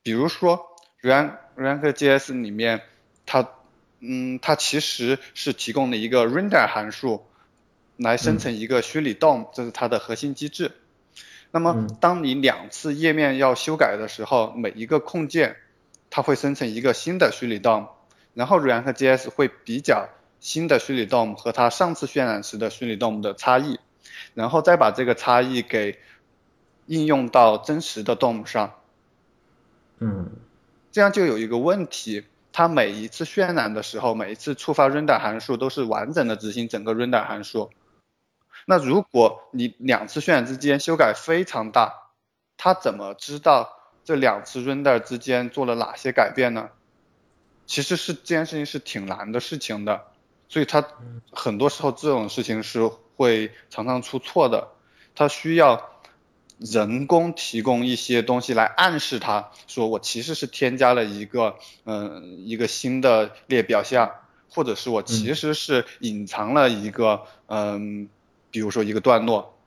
[0.02, 0.72] 比如说。
[1.04, 2.82] React.js 里面，
[3.28, 3.48] 它，
[4.00, 7.24] 嗯，它其实是提供了一个 render 函数，
[7.96, 10.72] 来生成一个虚拟 DOM，这是它的核心机制。
[11.52, 15.58] 那么当你两次页面要修改的时候，每一个控件
[16.10, 17.90] 它会生成一个新的虚拟 DOM，
[18.36, 23.80] 然后 React JS 会比较新的虚拟 DOM 和它上次渲染时的虚拟 DOM 的差异，
[24.36, 25.98] 然后再把这个差异给
[26.86, 28.76] 应用到真实的 DOM 上。
[30.00, 30.30] 嗯，
[30.92, 37.72] 这样就有一个问题，它每一次渲染的时候，每一次触发 render 函数都是完整的执行整个 render 函数。
[38.66, 42.12] 那如果你两次渲染之间修改非常大，
[42.58, 43.70] 它怎么知道
[44.04, 46.70] 这两次 render 之间做了哪些改变呢？
[47.66, 50.06] 其实是这件事情是挺难的事情的，
[50.50, 50.88] 所以它
[51.32, 52.86] 很多时候这种事情是
[53.18, 54.70] 会常常出错的，
[55.14, 55.90] 它需要
[56.60, 64.12] 人工提供一些东西来暗示它，说我其实是添加了一个嗯一个新的列表项，
[64.50, 68.10] 或者是我其实是隐藏了一个嗯。
[68.52, 69.58] 比如说一个段落，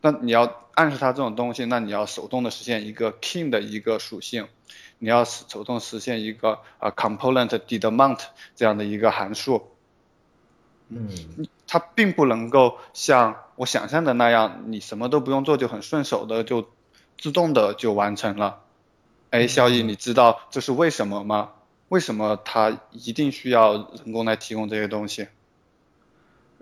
[0.00, 4.48] 那你要暗示它这种东西，那你要手动的实现一个 king 的一个属性，
[4.98, 8.20] 你要手动实现一个啊 component did mount
[8.54, 9.62] 这样的一个函数，
[10.88, 11.08] 嗯，
[11.66, 16.68] 它并不能够像我想象的那样，你什么都不用做就很顺手的就
[17.18, 18.60] 自动的就完成了。
[19.30, 21.50] 哎，小易，你知道这是为什么吗？
[21.88, 25.28] 为什么它一定需要人工来提供这些东西？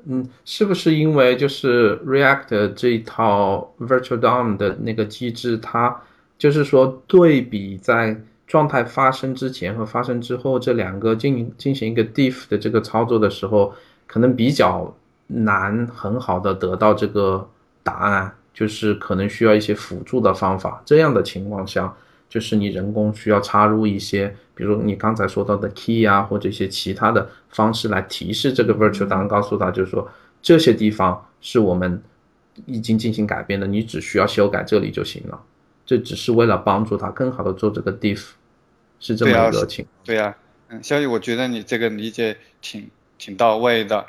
[0.06, 6.02] 嗯，是不是因为就是 React 这一套 Virtual DOM 的那个机制，它
[6.38, 13.72] 就是说对比在状态发生之前和发生之后这两个进进行一个 diff 的这个操作的时候，
[14.06, 14.94] 可能比较
[15.26, 17.48] 难很好的得到这个
[17.82, 20.82] 答案，就是可能需要一些辅助的方法。
[20.84, 21.94] 这样的情况下，
[22.28, 24.34] 就是你人工需要插入一些。
[24.56, 30.08] 比如你刚才说到的 key 啊，或者一些其他的方式来提示这个 virtual DOM，告诉他就是说
[30.40, 32.00] 这些地方是我们
[32.66, 35.40] 已经进行改变的，你只需要修改这里就行了。
[35.86, 38.30] 这只是为了帮助他更好的做这个 diff，
[39.00, 39.86] 是这么一个情。
[40.04, 40.36] 对呀，
[40.68, 44.06] 嗯，肖宇，我觉得你这个理解挺挺到位的。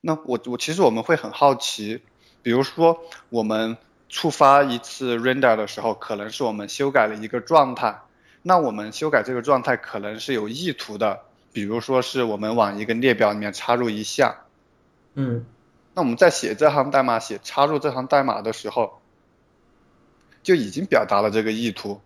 [0.00, 2.02] 那我我其实我们会很好奇，
[2.42, 3.76] 比如说我们
[4.08, 8.00] 触发一次 render 的时候，可能是我们修改了一个状态。
[8.42, 11.20] 那我们修改这个状态可能是有意图的，
[11.52, 14.34] 比如说是我们往一个列表里面插入一项，
[15.12, 15.44] 嗯，
[15.92, 18.99] 那我们在写这行代码写插入这行代码的时候，
[20.42, 22.00] 就已经表达了这个意图，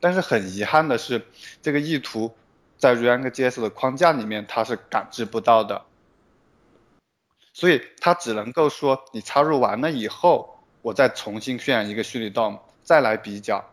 [0.00, 1.26] 但是很遗憾的是，
[1.62, 2.32] 这个意图
[2.78, 5.82] 在 React JS 的框架里面它是感知不到的，
[7.52, 13.70] 所以它只能够说你插入完了以后，我再重新渲染一个虚拟 DOM 再来比较，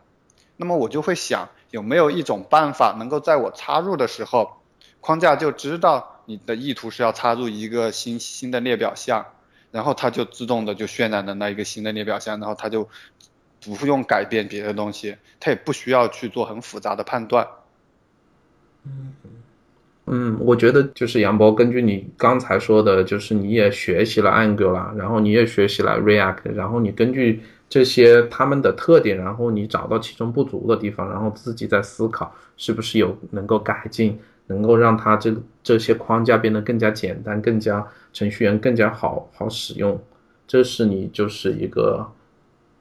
[0.56, 1.48] 那么我就会想。
[1.70, 4.56] 有没有一种办法能够在我插入的时候，
[5.02, 9.26] 框架就知道你的意图是要插入一个新新的列表项，
[9.70, 12.88] 然后它就自动的就渲染的那一个新的列表项，然后它就
[13.60, 17.46] 不用改变别的东西，它也不需要去做很复杂的判断。
[18.84, 19.14] 嗯
[20.06, 27.42] 嗯，我觉得就是杨博，根据你刚才说的，就是你也学习了 Angular，然后你也学习了 React，然后你根据。
[27.70, 40.00] 这些他们的特点，然后你找到其中不足的地方，然后自己再思考是不是有能够改进，能够让它这这些框架变得更加简单，更加程序员更加好好使用。
[40.46, 42.10] 这是你就是一个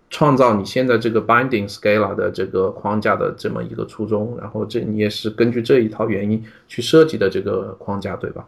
[0.10, 4.38] 创造你现在这个 Binding Scala 的这个框架的这么一个初衷。
[4.40, 8.48] 然后这你也是根据这一套原因去设计的这个框架，对吧？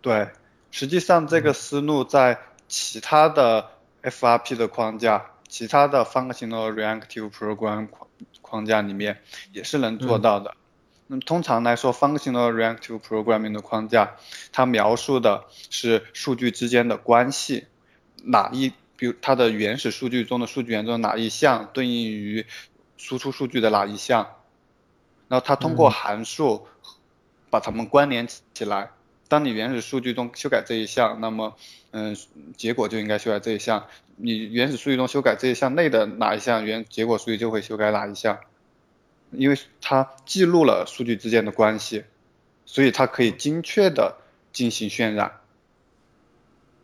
[0.00, 0.28] 对，
[0.70, 2.38] 实际上这个思路在
[2.68, 3.70] 其他的
[4.02, 5.30] FRP 的框架。
[5.50, 8.06] 其他的 functional reactive program 框
[8.42, 9.22] 框架里面
[9.54, 10.52] 也是能做到的。
[11.06, 14.16] 那么通常来说，functional reactive programming 的框架，
[14.52, 17.64] 它描述的是数据之间的关系，
[18.24, 22.44] 哪一，比如它的原始数据中的数据源中的哪一项对应于
[22.96, 24.34] 输出数据的哪一项，
[25.28, 26.66] 然后它通过函数
[27.48, 28.90] 把它们关联起来。
[29.28, 31.54] 当你原始数据中修改这一项，那么，
[31.92, 32.16] 嗯，
[32.56, 33.86] 结果就应该修改这一项。
[34.16, 38.40] 你原始数据中修改这一项内的哪一项，原结果数据就会修改哪一项，
[39.30, 42.04] 因为它记录了数据之间的关系，
[42.66, 44.16] 所以它可以精确的
[44.50, 45.40] 进行渲染。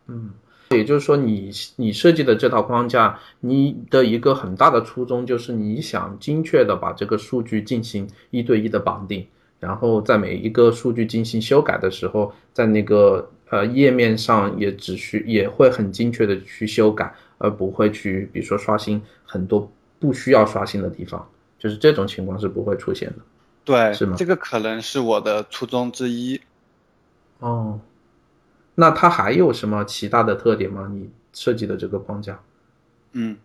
[0.05, 0.35] 嗯，
[0.75, 9.25] 也就是说，你你设计的这套框架，你的一个很大的初衷就是你想精确的把这个数据进行一对一的绑定。
[9.59, 23.15] 然后在每一个数据进行修改的时候，在那个呃页面上也只需也会很精确的去修改，而不会去比如说刷新很多不需要刷新的地方，就是这种情况是不会出现的。
[23.63, 24.15] 对，是吗？
[24.15, 26.39] 这个可能是我的初衷之一。
[27.39, 27.79] 哦，
[28.75, 30.89] 那它还有什么其他的特点吗？
[30.91, 32.39] 你设计的这个框架？
[33.13, 33.37] 嗯，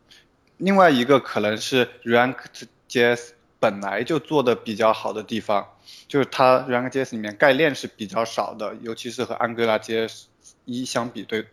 [0.58, 5.68] 另外一个可能是 React.js 本来就做的比较好的地方，
[6.08, 10.24] 就是它 React.js 里面概念是比较少的，尤其是和 AngularJS
[10.64, 11.46] 一相比，对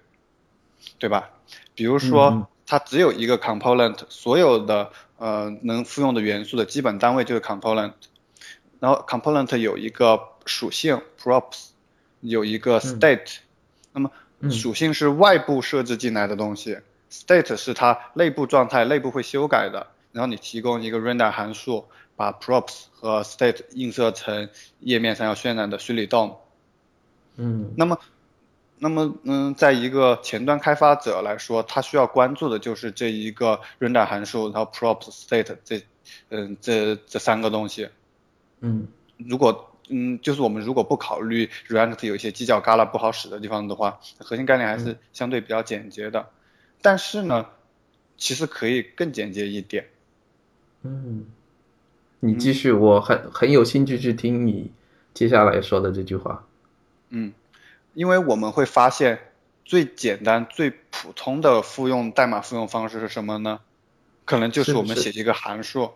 [1.00, 1.30] 对吧？
[1.76, 7.94] 比如说它只有一个 component，所有的呃能复用的元素的基本单位就是 component，
[8.80, 11.70] 然后 component 有一个属性 props，
[12.22, 13.38] 有一个 state，
[13.98, 14.12] 那么
[14.52, 16.78] 属性是外部设置进来的东西
[17.12, 19.88] ，state 是它内部状态，内部会修改的。
[20.12, 21.86] 然后你提供一个 render 函数，
[22.16, 26.36] 把 props 和 state 映射成页面上要渲染的虚拟 DOM。
[27.36, 27.74] 嗯。
[27.76, 28.00] 那么，
[28.78, 35.82] 那么，嗯，在一个前端开发者来说，他需要关注的就是这一个 render 函数，然后 props、state 这，
[36.30, 37.90] 嗯，这这三个东西。
[38.60, 38.88] 嗯。
[39.18, 46.30] 如果，嗯，就是我们如果不考虑 React 有一些犄角旮旯不好使的地方的话，核心概念还是相对比较简洁的。
[46.82, 47.48] 但是呢，
[48.18, 49.88] 其实可以更简洁一点。
[50.84, 51.26] 嗯，
[52.20, 54.72] 你继续，我很很有兴趣去听你
[55.14, 56.46] 接下来说的这句话。
[57.10, 57.34] 嗯，
[57.94, 59.20] 因为我们会发现
[59.66, 63.60] 最简单、最普通的复用代码复用方式是什么呢？
[64.26, 65.90] 可能就是我们写一个函数。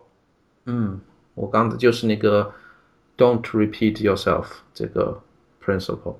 [0.64, 1.00] 嗯，
[1.34, 2.54] 我刚的就是那个
[3.22, 5.22] "Don't repeat yourself" 这个
[5.64, 6.16] principle，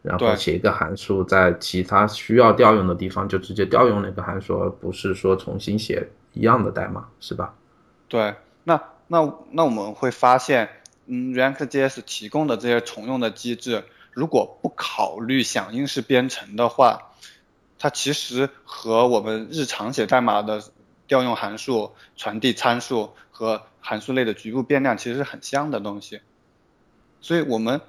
[0.00, 7.54] 然后写一个函数，在其他需要调用的地方就直接调用那个函数，而不是说重新写一样的代码，是吧？
[8.08, 10.70] 对，那那那我们会发现，
[11.04, 17.12] 嗯，React.js 提供的这些重用的机制，如果不考虑响应式编程的话，
[17.78, 20.62] 它其实和我们日常写代码的
[21.06, 26.22] 调用函数、传递参数和函数类的局部变量其实是很像的东西。
[27.20, 27.82] 所以我们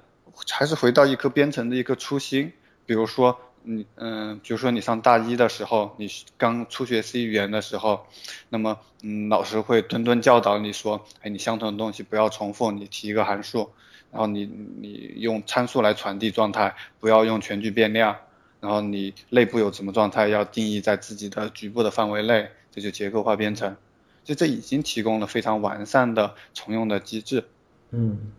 [0.50, 2.52] 还是回到一颗编程的一颗初心，
[2.84, 3.40] 比如说。
[3.66, 8.04] 你嗯，比如说你上大一的时候，你刚初学 C 语言的时候，
[8.50, 13.70] 那么嗯，老师会顿顿教导你说，哎，你相同的东西不要重复，你提一个函数，
[14.12, 18.14] 然后你你用参数来传递状态，不要用全局变量，
[18.60, 23.74] 然后你内部有什么状态要定义在自己的局部的范围内，这就结构化编程，
[24.24, 27.44] 就这已经提供了非常完善的重用的机制。
[27.90, 28.32] 嗯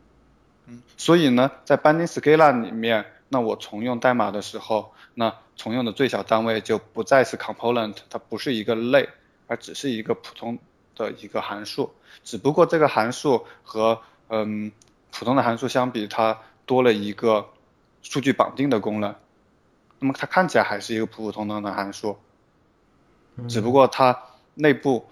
[0.67, 4.91] 嗯，所以呢，在 Binding Scala 里面，那我重用代码的时候。
[5.17, 9.07] 那重用的最小单位就不再是 component，它不是一个类，
[9.47, 10.59] 而只是一个普通
[10.93, 11.93] 的一个函数。
[12.25, 14.73] 只不过这个函数和嗯
[15.13, 17.47] 普通的函数相比，它多了一个
[18.01, 19.15] 数据绑定的功能。
[19.99, 22.17] 那么它看起来还是一个普普通通的函数，
[23.47, 24.23] 只不过它
[24.55, 25.05] 内部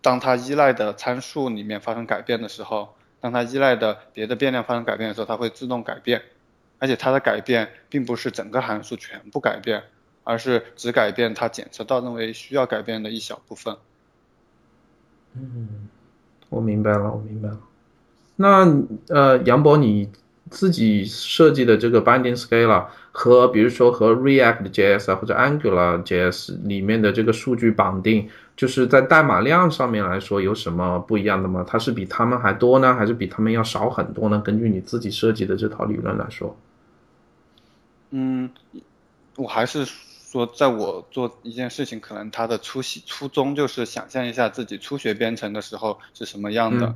[0.00, 6.22] 当它依赖的参数里面发生改变的时候，当它依赖的别的变量发生改变的时候，它会自动改变。
[6.80, 9.84] 而且它的改变并不是整个函数全部改变，
[10.22, 13.76] 而是只改变它检测到认为需要改变的一小部分。
[15.34, 15.88] 嗯，
[16.50, 17.58] 我明白了，我明白了。
[18.36, 18.66] 那
[19.08, 20.10] 呃，杨博你
[20.50, 31.64] 自己设计的这个 Binding Scala 和比如说和 React JS 或者 Angular JS 里面的这个数据绑定，就是在代码量上面来说有什么不一样的吗？
[31.66, 34.40] 它是比他们还多呢，还是比他们要少很多呢？
[34.40, 36.56] 根据你自己设计的这套理论来说。
[38.10, 38.48] 嗯，
[39.36, 46.94] 我还是说，在我做一件事情，可能它的初心初衷就是想象一下自己初学编程的时候是什么样的。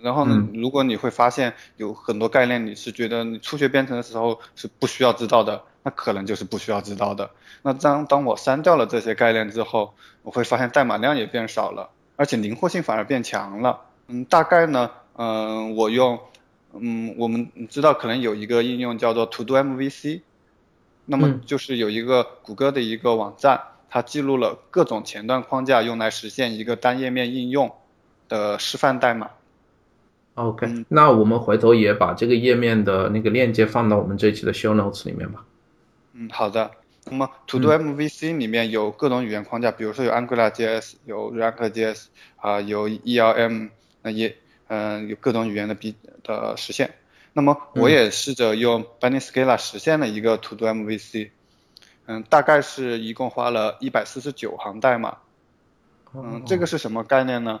[0.00, 7.30] 然后呢，如果你会发现有很多概念，你是觉得你初学编程的时候是不需要知道的，那可能就是不需要知道的。
[7.62, 13.80] 那当当我删掉了这些概念之后，我会发现代码量也变少了，而且灵活性反而变强了。
[14.08, 16.18] 嗯，大概呢，嗯，我用，
[16.72, 20.20] 嗯，我们知道可能有一个应用叫做 To Do MVC。
[21.04, 23.60] 那么就是有一个谷歌的一个网站，
[23.90, 27.72] 它记录了各种前端框架用来实现一个单页面应用
[28.28, 29.30] 的示范代码。
[30.34, 35.44] OK，那我们回头也把这个页面的那个链接放到我们这期的 show notes 里面吧。
[36.12, 36.70] 嗯，好的。
[37.04, 42.06] 那么 To Do MVC 里面有各种语言框架，比如说有 AngularJS，有 React.js，
[42.36, 43.70] 啊，有 ELM，
[44.02, 44.36] 那也
[44.68, 46.94] 嗯有各种语言的比的实现。
[47.32, 51.30] 那么我也试着用 Binding Scala 实现了一个 To Do MVC，
[52.06, 55.18] 嗯，大概是一共花了一百四十九行代码，
[56.14, 57.60] 嗯，这个是什么概念呢？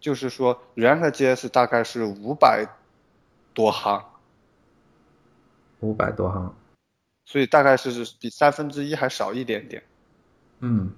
[0.00, 2.66] 就是说 React.js 大概是五百
[3.54, 4.04] 多行，
[5.80, 6.54] 五百多行，
[7.34, 9.82] 所以大概是比三分之一还少一点点，
[10.60, 10.92] 嗯，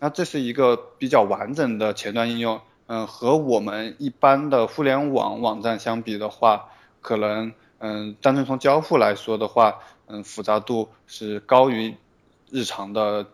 [0.00, 6.70] 那这是一个比较完整的前端应用，嗯，和我们一般的互联网网站相比的话。
[7.02, 11.94] 可能，嗯，单纯从交互来说的话，嗯，复杂度是高于
[12.50, 13.26] 日常的，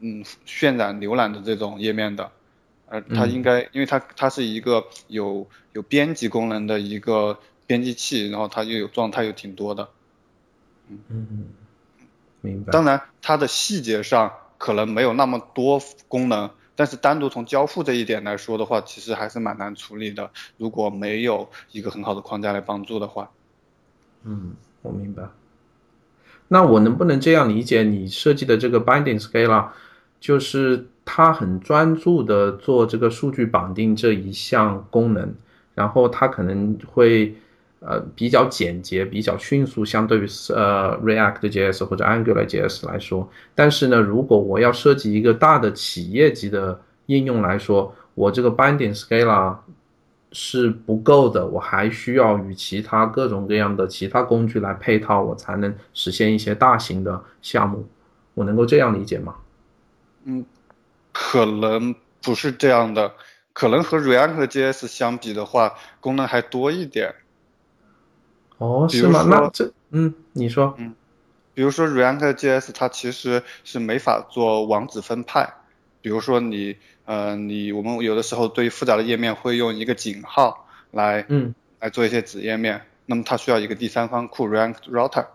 [0.00, 2.32] 嗯，渲染浏览的这种页面的。
[2.86, 9.86] 呃，它应该，因为它它是一个有有编辑功能的一个编辑器，然后它又有状态又挺多的。
[11.08, 11.46] 嗯，
[12.40, 12.72] 明白。
[12.72, 20.30] 当然，它的细节上可能没有那么多功能，但是单独从交付这一点来说的话，其实还是蛮难处理的。
[20.56, 23.30] 如果没有一个很好的框架来帮助的话。
[24.24, 25.24] 嗯，我明白。
[26.48, 29.68] 那我能不能这样理解，你设计的这个 Binding Scaler，
[30.18, 35.34] 就是它很专注的做这个数据绑定这一项功能，
[35.74, 37.36] 然后它可能会
[37.80, 43.28] 呃比较简洁、比较迅速，相对于呃 React JS 或者 Angular JS 来说。
[43.54, 49.56] 但是呢，如果我要设计一个大的企业级的应用来说，我这个 Binding Scaler。
[50.32, 57.84] 是不够的，我还需要与其他各种各样的其他工具来配套，我才能实现一些大型的项目。
[58.34, 59.34] 我能够这样理解吗？
[60.22, 60.46] 嗯，
[61.12, 63.12] 可能不是这样的，
[63.52, 67.12] 可能和 React JS 相比的话，功能还多一点。
[68.60, 69.26] 哦，是吗？
[69.28, 70.94] 那这，嗯，你说，嗯，
[71.54, 75.52] 比如说 React JS 它其实是没法做网址分派，
[76.00, 76.76] 比如说你。
[77.06, 85.26] 呃，你我们有的时候对于复杂的页面会用一个井号来，嗯，来做一些子页面，那么它需要一个第三方库 React Router，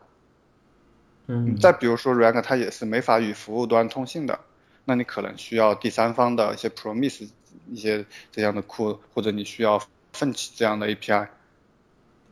[1.28, 4.40] 嗯，再比如说 React 它也是没法与服务端通信的，
[4.86, 7.28] 那你可能需要第三方的一些 Promise
[7.70, 11.28] 一些这样的库，或者你需要奋起这样的 API，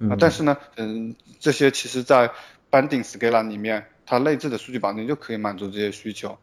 [0.10, 2.30] 啊，但是呢，嗯，这些其实在
[2.72, 6.38] Binding scalar 里面，它内置的数据绑定就可以满足这些需求。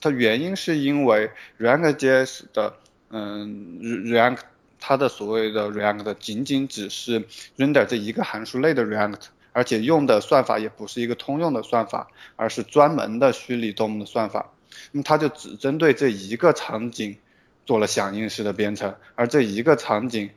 [0.00, 2.74] 它原因是因为 React JS 的，
[3.10, 4.38] 嗯，React
[4.78, 7.24] 它的所谓的 React 仅仅只是
[7.56, 9.20] render 这一个函数类的 React，
[9.52, 14.52] 而且用的算法也不是一个通用的算法，而是专门的虚拟 DOM 的算法。
[14.92, 17.16] 那么它就只针对这一个场景
[17.64, 20.30] 做了响应式的编程，而这一个场景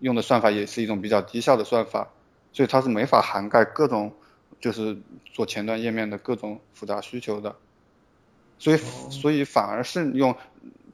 [0.00, 2.08] 用的算法也是一种比较低效的算法，
[2.56, 4.14] 所以它是没法涵盖各种
[4.58, 4.96] 就是
[5.26, 7.54] 做前端页面的各种复杂需求的。
[8.58, 10.34] 所以，所以反而是用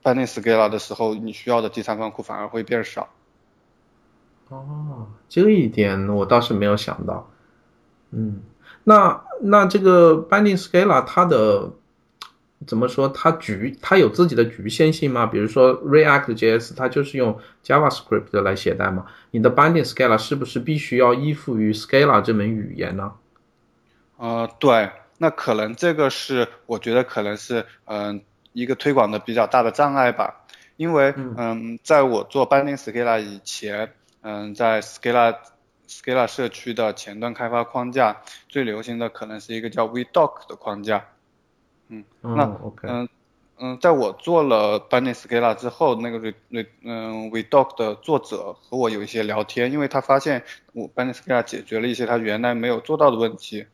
[0.03, 3.11] Binding scalar 的时候，你需要的第三方库反而会变少。
[4.49, 7.31] 哦，这一点我倒是没有想到。
[8.11, 8.43] 嗯，
[8.83, 11.71] 那那这个 Binding scalar 它的
[12.67, 13.09] 怎么说？
[13.09, 15.27] 它局它有自己的局限性吗？
[15.27, 23.13] 比如说 React JS 它就是用 JavaScript 来写代码，你的 Binding Scaler 是不是必须要依附于 Scala 这门语言呢？
[24.17, 24.91] 呃，对。
[25.19, 30.45] 那可能这个是我觉得可能是嗯一个推广的比较大的障碍吧，
[30.77, 33.93] 因为嗯在我做 Binding Scala 以前，
[34.23, 35.37] 嗯在 Scala
[35.87, 41.05] Scala 社区的前端开发框架最流行的可能是一个叫 WeDoc 的框架，
[41.93, 42.05] 嗯
[42.36, 43.09] 那嗯
[43.59, 46.32] 嗯在我做了 Binding Scala 之后，那个 We
[46.82, 53.66] 嗯 WeDoc 的作者和我有一些聊天，因为他发现我 Binding Scala 解决了一些他原来没有做到的问题。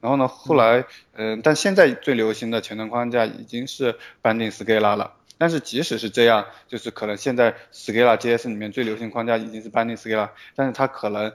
[0.00, 5.14] 然后呢，后来，嗯，但现在最流行的前端框架已经是 Binding Scala 了。
[5.38, 11.32] 但是即使是这样，就是可能现在 Scala JS 里面最流行框架已经是 Binding Scala，但是它可能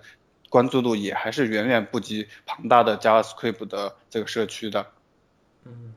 [0.49, 4.87] 关注度也还是远远不及庞大的 JavaScript 的这个社区的。
[5.65, 5.93] 嗯，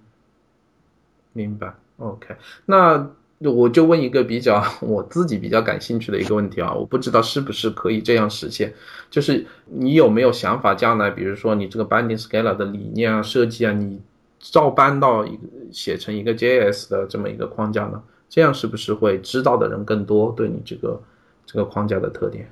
[1.37, 1.75] 明白。
[1.99, 2.35] OK，
[2.65, 3.09] 那。
[3.41, 8.73] 我就问一个比较 我自己比较感兴趣的一个问题啊，我不知道是不是可以这样实现，
[9.11, 14.01] 就是你有没有想法将来，比如说你这个 Binding Scala 的理念啊、设计啊，你
[14.39, 18.03] 照搬到一个写成一个 JS 的这么一个框架呢？
[18.31, 20.33] 这样是不是会知道的人更多？
[20.35, 20.99] 对你这个
[21.45, 22.51] 这个框架的特点，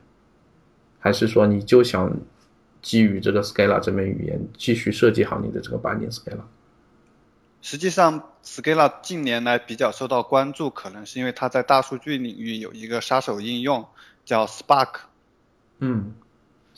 [0.98, 2.14] 还是说你就想
[2.82, 6.44] 基于这个 Scala 这门语言继续设计好你的这个 Binding Scala？
[7.64, 13.88] 实际上，Scala 近年来比较受到关注，可能是因为它在大数据领域有一个杀手应用，
[14.26, 14.96] 叫 Spark。
[15.78, 16.14] 嗯，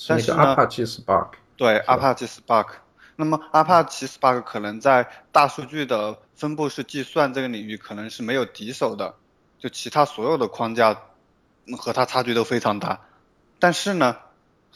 [0.07, 1.31] 但是 Apache Spark。
[1.57, 2.69] 对，Apache Spark。
[3.17, 9.17] 那么 Apache Spark 可能在大数据的分布式计算这个领域可能是没有敌手的，
[9.59, 11.03] 就其他所有的框架
[11.77, 13.01] 和它差距都非常大。
[13.59, 14.19] 但是呢？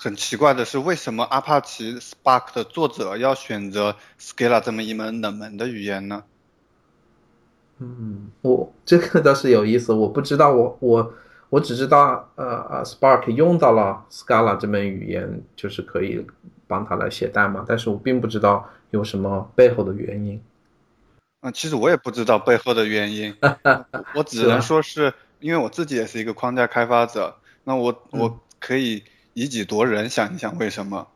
[0.03, 6.25] 很奇怪的是，为什么 Apache Spark 的作者要选择 Scala 这么一门冷门的语言呢？
[7.81, 11.13] 嗯，我这个倒是有意思，我不知道，我我
[11.51, 16.27] 我只知道，呃呃，Spark 用到了 Scala 这门语言，就是可以
[16.67, 20.41] 帮他来写代码，但是我并不知道有什么背后的原因。
[21.43, 23.37] 嗯，其实我也不知道背后的原因，
[24.17, 29.03] 我只能说是因为我自己也是一个框架开发者，那我我可以。
[29.41, 31.09] 以己度人，想一想为什么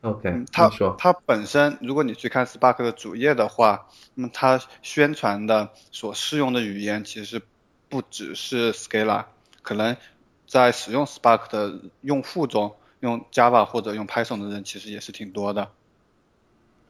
[0.00, 7.42] ？OK，它它本身，如果你去看 Spark 的主页的话，那么它宣传的所适用的语言其实
[7.90, 9.26] 不只是 Scala，
[9.60, 9.98] 可能
[10.46, 15.70] 在使用 Spark 的用户中，用 Java 或者用 Python 的人其实也是挺多的。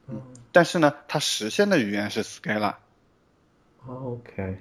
[0.06, 2.76] 嗯，但是呢，它实现的语言是 Scala。
[3.88, 4.60] OK，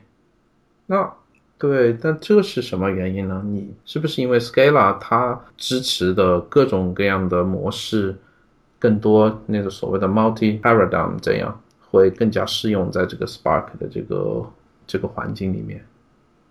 [0.88, 1.14] 那
[1.60, 3.44] 对，但这是什么原因呢？
[3.46, 8.18] 你是不是因为 Scala 它支持的各种各样的模式
[8.80, 14.50] 更多，那个所谓的 multi paradigm 这样会更加适用在这个 Spark 的这个
[14.88, 15.86] 这个环境里面？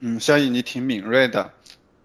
[0.01, 1.53] 嗯，肖毅，你挺敏锐的。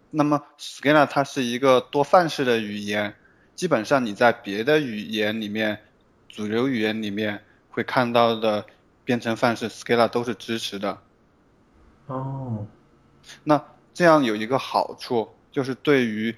[0.09, 3.13] 那么 Scala 它是一个多范式的语言，
[3.53, 5.79] 基本上你在别的语言里面，
[6.29, 8.65] 主流语言里面会看到的
[9.03, 10.97] 编程范式，Scala 都是支持的。
[12.07, 12.65] 哦，
[13.43, 13.63] 那
[13.93, 16.35] 这样有一个好处，就是对于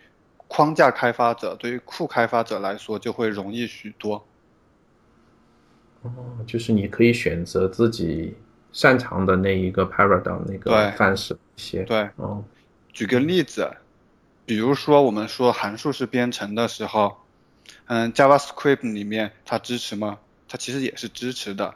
[0.48, 4.26] 框架开发者、对于库开发者来说就会容易许多。
[6.04, 6.12] 哦，
[6.46, 8.36] 就是你可以选择自己
[8.72, 11.84] 擅长的那一个 paradigm 那个范式一些。
[11.84, 12.44] 对，哦，
[12.94, 13.72] 举个例子，
[14.46, 17.18] 比如说我们说函数式编程的时候，
[17.88, 20.20] 嗯，JavaScript 里面它支持吗？
[20.48, 21.74] 它其实也是支持的。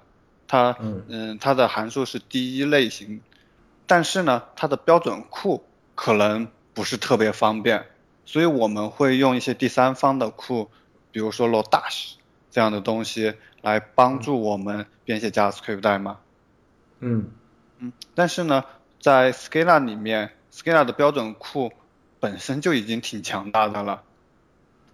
[0.47, 3.21] 它嗯嗯，它的函数是第一类型，
[3.89, 5.65] 但是呢，它的标准库
[5.95, 7.87] 可能不是特别方便，
[8.23, 10.69] 所以我们会用一些第三方的库，
[11.11, 12.11] 比如说 Lodash
[12.51, 13.33] 这样的东西
[13.63, 16.19] 来帮助我们编写 JavaScript 代码。
[16.99, 17.31] 嗯
[17.79, 18.63] 嗯，但是呢，
[19.01, 21.71] 在 Scala 里面，Scala 的标准库
[22.19, 24.03] 本身就已经挺强大的了，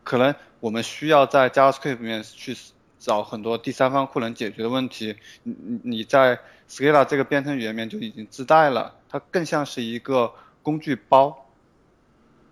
[0.06, 2.56] 可能我们需要在 JavaScript 里面去
[3.00, 6.40] 找很多第三方库能解决的问题，你你你在
[6.70, 10.34] Scala 这个编程语言里面就已经自带了，它更像是一个
[10.64, 11.46] 工具包，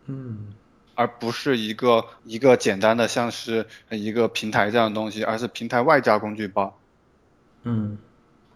[0.05, 0.53] 嗯
[0.95, 6.77] 而不是一个一个简单的像是一个平台这样的东西，而是平台外加工具包。
[7.63, 7.97] 嗯，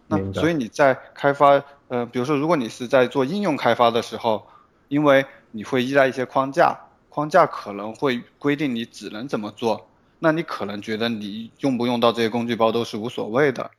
[0.06, 4.46] 那所以你在开发，呃，比如说如果你是在做应用开发的时候，
[4.86, 6.78] 因为你会依赖一些框架，
[7.08, 13.70] 框架可能会规定你只能怎么做，那你可能觉得你用不用到这些工具包都是无所谓的。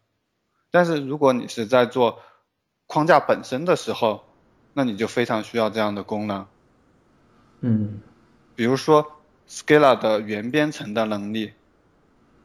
[0.71, 2.19] 但是如果你是在做
[2.87, 4.23] 框架本身的时候，
[4.73, 6.47] 那你就非常需要这样的功能。
[7.61, 8.01] 嗯
[8.55, 11.53] 比如说 Scala 的原编程的能力，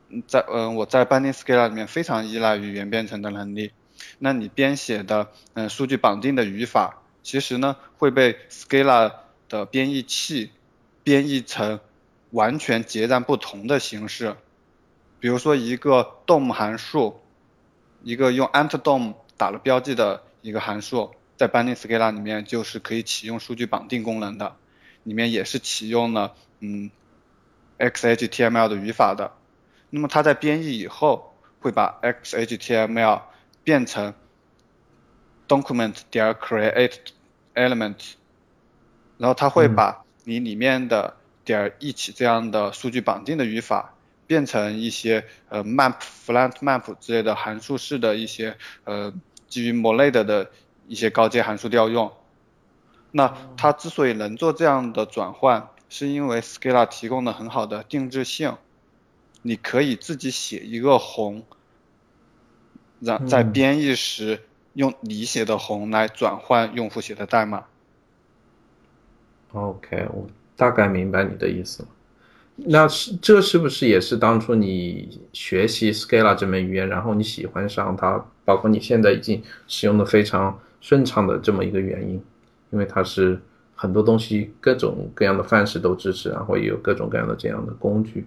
[0.09, 3.73] 嗯在嗯、呃我在 Binding Scala 里面非常依赖于原编程的能力。
[4.19, 9.13] 那你编写的嗯、呃数据绑定的语法，其实呢会被 Scala
[9.49, 10.51] 的编译器
[11.03, 11.81] 编译成
[12.35, 14.35] 完全截然不同的形式。
[15.21, 17.21] 比如说一个 DOM 函数，
[18.03, 24.57] 一个用 ant DOM 打了标记的一个函数，在 Binding Scala 里面就是可以启用数据绑定功能的。
[25.05, 26.91] 里面也是启用了嗯
[27.79, 29.33] XHTML 的语法的。
[29.91, 33.23] 那么它在编译以后，会把 XHTML
[33.63, 34.13] 变成
[35.47, 36.97] document 点 create
[37.55, 38.15] element，
[39.19, 43.95] 然后它会嗯把你里面的点一起这样的数据绑定的语法，
[44.27, 49.13] 变成一些呃 map、flat map 之类的函数式的一些呃
[49.49, 50.51] 基于 Molade 的
[50.89, 52.13] 一些高阶函数调用。
[53.11, 58.57] 那它之所以能做这样的转换，是因为 Scala 提供了很好的定制性，
[59.43, 61.45] 你可以自己写一个宏，
[62.99, 64.43] 让在嗯编译时
[64.73, 67.67] 用你写的宏来转换用户写的代码。
[69.53, 70.27] ，OK，我
[70.57, 71.89] 大概明白你的意思了。
[72.57, 82.23] 那是这是不是也是当初你学习 Scala 这门语言，然后你喜欢上它，包括你现在已经使用的非常顺畅的这么一个原因？
[82.71, 83.41] 因为它是
[83.75, 88.27] 很多东西各种各样的范式都支持，然后也有各种各样的这样的工具。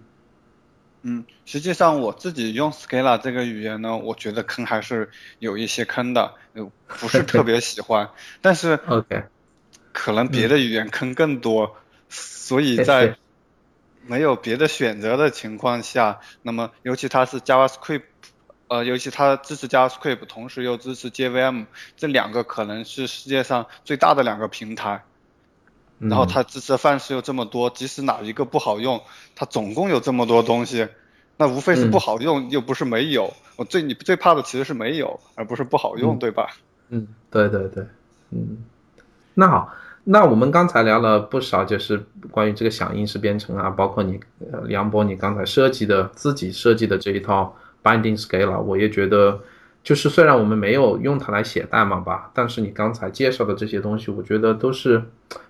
[1.04, 5.10] 嗯，实际上我自己用 Scala 这个语言呢，我觉得坑还是
[5.40, 8.10] 有一些坑的，呃，不是特别喜欢，
[8.42, 9.24] 但是 OK，
[9.94, 11.78] 可能别的语言坑更多，
[12.10, 13.18] 所以在
[14.06, 18.04] 没有别的选择的情况下，那么尤其它是 JavaScript，
[18.68, 25.04] 呃，尤其它支持 JavaScript，同时又支持 JVM，这两个可能是世界上最大的两个平台。
[26.00, 29.02] 然后它支持的范式又这么多，即使哪一个不好用，
[29.36, 30.88] 它总共有这么多东西，
[31.38, 33.34] 那无非是不好用，又不是没有。
[33.56, 36.56] 我最你最怕的其实是没有，而不是不好用，嗯对吧？
[36.90, 37.84] 嗯，对对对，
[38.30, 38.64] 嗯，
[39.34, 39.74] 那好，
[40.10, 42.02] 那我们刚才聊了不少，就是
[42.32, 44.18] 关于这个响应式编程啊，包括你
[44.54, 47.54] 呃梁博你刚才设计的自己设计的这一套
[47.84, 49.38] Binding Scala，我也觉得，
[49.84, 55.04] 就是虽然我们没有用它来写代码吧，但是你刚才介绍的这些东西，我觉得都是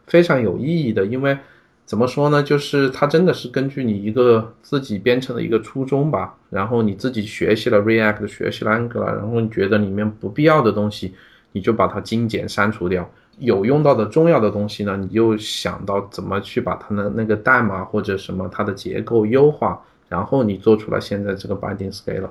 [0.07, 1.37] 非常有意义的，因为
[1.85, 11.13] 怎么说呢，就是它真的是根据你一个自己编程的一个初衷吧，然后你自己学习了 React，学习了 Angular，然后你觉得里面不必要的东西，
[11.51, 13.07] 你就把它精简删除掉，
[13.39, 19.79] 有用到的重要的东西呢，你又想到怎么去把它的那个代码或者什么它的结构优化，
[20.09, 22.29] 然后你做出了现在这个 binding scale。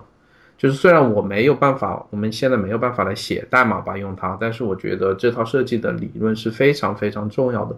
[0.58, 7.76] 就是虽然我没有办法，我们现在没有办法来写代码吧用它，但是我觉得这套设计的理论是非常非常重要的。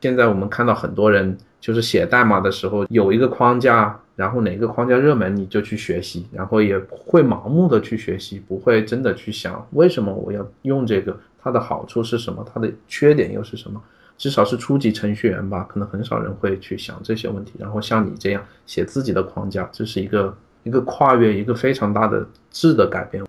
[0.00, 13.80] 现在我们看到很多人就是写代码的时候有一个框架，然后哪个框架热门你就去学习，然后也会盲目的去学习，不会真的去想为什么我要用这个，它的好处是什么，它的缺点又是什么。
[14.18, 17.52] 至少是初级程序员吧，可能很少人会去想这些问题。
[17.58, 20.36] 然后像你这样写自己的框架，这是一个。
[20.62, 23.24] 一个跨越，一个非常大的质的改变。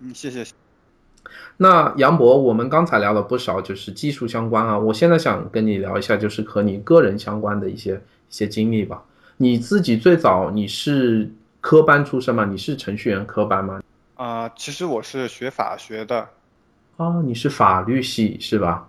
[0.00, 0.44] 嗯，谢谢。
[1.56, 4.78] 那杨博，我们刚才聊了不少，就是技术相关啊。
[4.78, 9.02] 我现在想跟你聊一下，就是和你个人相关的一些一些经历吧。
[9.38, 12.44] 你自己最早你是科班出身吗？
[12.44, 13.80] 你是程序员科班吗？
[14.16, 16.28] 啊，其实我是学法学的。
[16.96, 18.88] 哦，你是法律系是吧？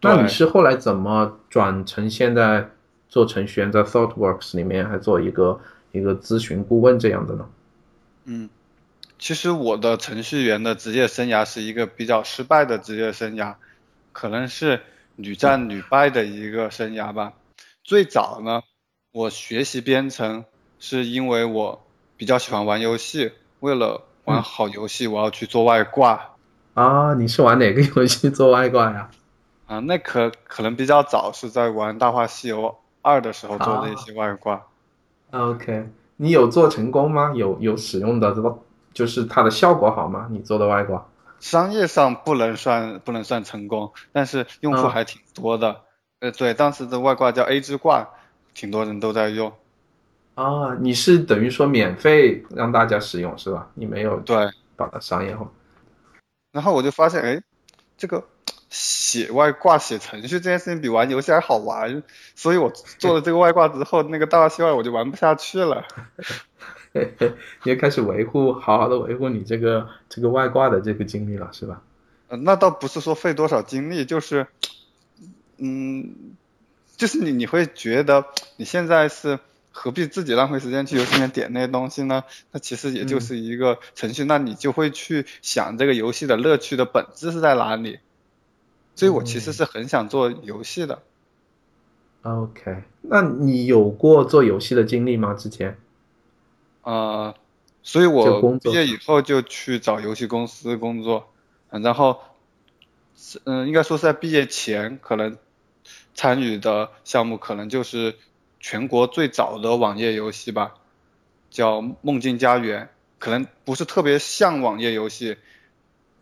[0.00, 2.70] 那你是后来怎么转成现在
[3.08, 5.60] 做程序员，在 ThoughtWorks 里面还做一个？
[5.92, 7.48] 一个咨询顾问这样的呢？
[8.24, 8.50] 嗯，
[9.16, 13.54] 其实我的程序员的职业生涯是一个比较失败的职业生涯，
[14.12, 14.80] 可能是
[15.14, 17.34] 屡战屡败的一个生涯吧。
[17.84, 18.62] 最早呢，
[19.12, 20.46] 我学习编程
[20.80, 21.86] 是因为我
[22.16, 23.30] 比较喜欢玩游戏，
[23.60, 26.33] 为了玩好游戏，我要去做外挂。
[26.74, 29.08] 啊，你是玩哪个游戏做外挂呀？
[29.66, 34.60] 啊，那可可能比较早，是在玩《大话西游二》的时候做的一些外挂。
[35.30, 37.32] OK，你有做成功吗？
[37.34, 38.58] 有有使用的这个，
[38.92, 40.26] 就是它的效果好吗？
[40.30, 41.06] 你做的外挂，
[41.38, 45.80] 商业上不能算不能算成功，但是用户还挺多的。
[46.20, 48.08] 呃，对，当时的外挂叫 A 之挂，
[48.52, 49.52] 挺多人都在用。
[50.34, 53.68] 啊，你是等于说免费让大家使用是吧？
[53.74, 55.46] 你没有对把它商业化。
[56.54, 57.42] 然后我就发现，哎，
[57.98, 58.24] 这个。
[58.70, 62.02] 写外挂、写程序这件事情比玩游戏还好玩，
[62.34, 65.86] 所以我做了这个外挂之后，那个大话西游我就玩不下去了。
[67.62, 71.82] 也开始维护，好好的维护你这个这个外挂的这个精力了，是吧？
[72.26, 74.48] 呃，那倒不是说费多少精力，就是，
[75.58, 76.34] 嗯，
[76.96, 78.26] 就是你你会觉得
[78.56, 79.38] 你现在是
[79.76, 82.22] 何必自己浪费时间去游戏里面点那些东西呢？
[82.52, 87.98] 那其实也就是一个程序，那你就会去想这个游戏的乐趣的本质是在哪里。
[88.94, 91.02] 所以我其实是很想做游戏的。
[92.22, 95.34] OK，那你有过做游戏的经历吗？
[95.34, 95.76] 之前？
[96.82, 97.34] 啊，
[97.82, 101.32] 所以我毕业以后就去找游戏公司工作，
[101.70, 102.20] 然后，
[103.42, 105.36] 嗯，应该说是在毕业前可能
[106.14, 108.14] 参与的项目可能就是
[108.64, 110.72] 全国最早的网页游戏吧，
[111.50, 112.84] 叫《梦境家园》，
[113.18, 115.36] 可能不是特别像网页游戏，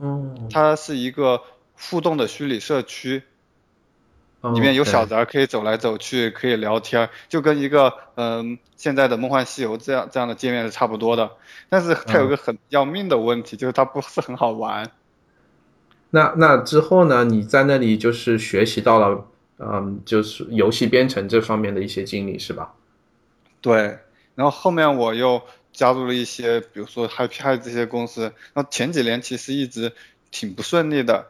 [0.01, 1.41] 嗯，它是一个。
[1.91, 3.25] 互动的虚拟社区，
[4.55, 11.33] 里面有小人可以走来走去，可以聊天，就跟一个嗯现在的梦幻西游这样这样的界面是差不多的。
[11.69, 14.93] 但是它有个很要命的问题，就是它不是很好玩。
[16.11, 17.25] 那那之后呢？
[17.25, 19.27] 你在那里就是学习到了
[19.63, 22.75] 嗯，就是游戏编程这方面的一些经历是吧？
[23.61, 23.99] 对。
[24.35, 25.43] 然后后面我又
[25.73, 28.33] 加入了一些，比如说 Happy Hi 这些公司。
[28.55, 29.93] 那前几年其实一直
[30.31, 31.29] 挺不顺利的。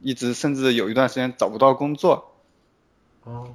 [0.00, 2.32] 一直甚至有一段时间找不到工作，
[3.24, 3.46] 哦，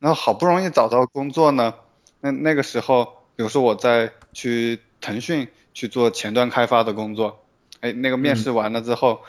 [0.00, 1.76] 然后好不容易找到工作呢，
[2.20, 7.42] 那那个时候，比如说我在去腾讯去做前端开发的工作，
[7.80, 9.22] 哎，那个面试完了之后，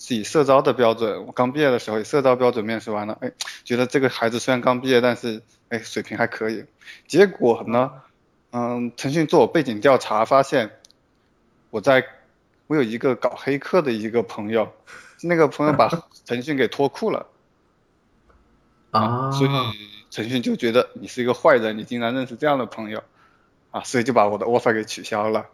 [0.00, 3.30] 是以社招的标准，我刚毕业的时候以社招标准面试完了，哎，
[3.62, 6.64] 觉得这个孩子虽然刚毕业，但是哎水平还可以，
[7.06, 7.92] 结果呢，
[8.50, 10.70] 嗯，腾讯做我背景调查发现，
[11.68, 12.04] 我在
[12.66, 14.72] 我有一个搞黑客的一个朋友。
[15.22, 15.86] 那个朋友把
[16.24, 17.26] 腾讯给脱裤了，
[18.90, 19.50] 啊，所以
[20.10, 23.02] 腾讯就觉得你是一个坏人，你竟然认识这样的朋友，
[23.70, 25.44] 啊，所以就把我的 offer 给取消了。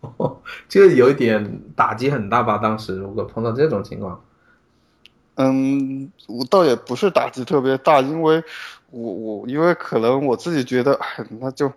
[0.00, 2.58] 哦，这个有一点打击很大吧？
[2.58, 4.24] 当时如果碰到这种情况，
[5.36, 8.42] 嗯，我倒也不是打击特别大，因为
[8.90, 11.72] 我我因为可能我自己觉得，哎，那就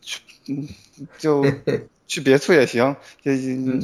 [0.00, 0.68] 去，嗯，
[1.18, 1.44] 就
[2.06, 3.32] 去别处也行，就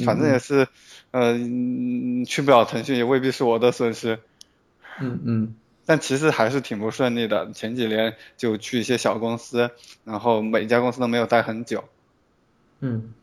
[0.05, 0.67] 反正也是。
[1.11, 4.19] 嗯，去不了腾讯也未必是我的损失。
[4.99, 5.55] 嗯嗯，
[5.85, 7.49] 但其实还是挺不顺利的。
[7.53, 9.71] 前几年就去一些小公司，
[10.03, 11.85] 然后每家公司都没有待很久。
[12.81, 13.13] 嗯，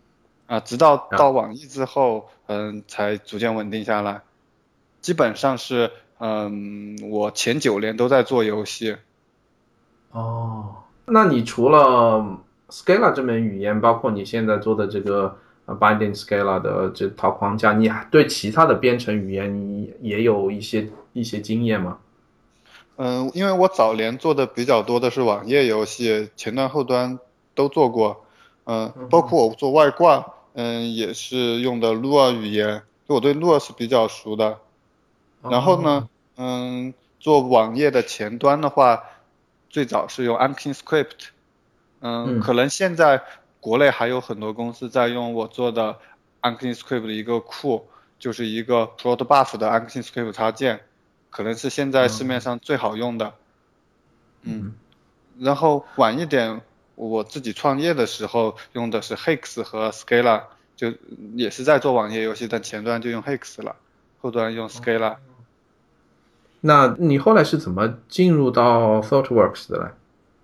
[0.47, 4.23] 啊，直到到网易之后，嗯，才逐渐稳定下来。
[5.01, 8.97] 基本上是，嗯，我前九年都在做游戏。
[10.13, 10.77] 哦，
[11.07, 12.39] 那你除了
[12.69, 15.39] Scala 这门语言，包括你现在做的这个。
[15.67, 21.97] 呃 Binding Scala 的这套框架，你还对其他的编程语言你也有一些一些经验吗？
[22.97, 27.19] 嗯，因为我早年做的比较多的是网页游戏，前端后端
[27.55, 28.24] 都做过，
[28.65, 34.59] 嗯，包括我做外挂，嗯，也是用的 Lua 语言，我对 Lua 是比较熟的。
[35.43, 39.03] 然后呢，嗯，做网页的前端的话，
[39.69, 41.29] 最早是用 ActionScript，
[42.01, 43.23] 嗯，可能现在
[43.61, 45.99] 国内还有很多公司在用我做的
[46.43, 47.87] ActionScript 的一个库，
[48.19, 50.81] 就是一个 proto buff 的 ActionScript 插件。
[51.31, 53.35] 可能是现在市面上最好用的，
[54.43, 54.73] 嗯，
[55.41, 56.63] 然后晚一点，
[56.95, 60.45] 我自己创业的时候用的是 Hex 和 Scala，
[60.77, 60.93] 就
[61.35, 63.77] 也是在做网页游戏，但前端就用 Hex 了，
[64.21, 65.17] 后端用 Scala。
[66.61, 69.91] 那你后来是怎么进入到 ThoughtWorks 的呢？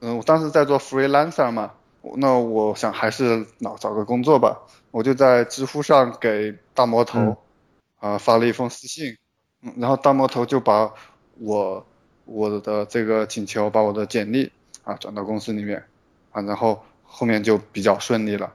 [0.01, 1.73] 嗯，我当时在做 freelancer 嘛，
[2.17, 4.59] 那我想还是找找个工作吧，
[4.91, 7.37] 我就在知乎上给大魔头
[7.99, 9.17] 啊发了一封私信。
[9.77, 10.91] 然后大魔头就把
[11.39, 11.87] 我
[12.25, 14.51] 我的这个请求，把我的简历
[14.85, 15.85] 啊转到公司里面
[16.31, 18.55] 啊，然后后面就比较顺利了。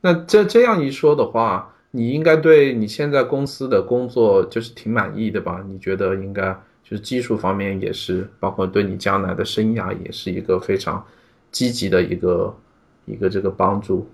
[0.00, 5.64] 那这这样一说的话，你应该对你现在公司的工作就是挺满意的吧？
[5.66, 6.52] 你觉得应该
[6.82, 11.06] 就是技术方面也是，包括对你将来的生涯也是一个非常
[11.50, 12.56] 积极的一个
[13.04, 14.10] 一个这个帮助。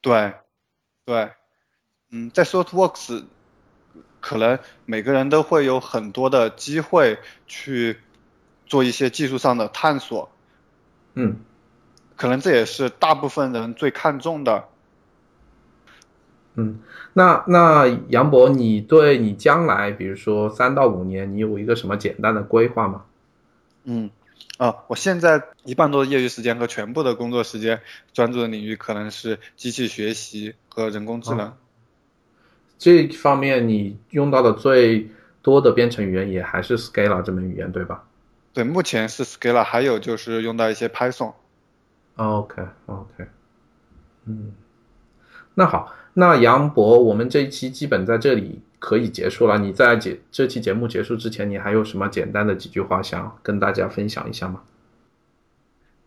[0.00, 0.32] 对，
[1.04, 1.30] 对，
[2.10, 3.24] 嗯，在 ThoughtWorks。
[4.20, 7.98] 可能每个人都会有很多的机会去
[8.66, 10.28] 做一些技术上的探索，
[11.20, 11.36] 嗯，
[12.14, 14.66] 可能这也是大部分人最看重的。
[16.54, 16.78] 嗯，
[17.12, 23.04] 那那杨博，你对你将来，比如说三到五年，你有一个什么简单的规划吗？
[23.82, 24.10] 嗯，
[24.58, 27.80] 啊，我现在一半多的业余时间和全部的工作时间
[28.12, 31.52] 专注的领域可能是机器学习和人工智能。
[32.78, 35.10] 这方面你用到的最
[35.42, 38.04] 多的编程语言也还是 Scala 这门语言，对吧？
[38.58, 41.34] 对，目前是 Scala，还有就是用到一些 Python。
[42.16, 43.28] OK OK，
[44.24, 44.52] 嗯，
[45.54, 49.58] 那好，那杨博，我们这一期基本在这里可以结束了。
[49.58, 54.62] 你在节这期节目结束之前，你还有什么简单的几句话想跟大家分享一下吗？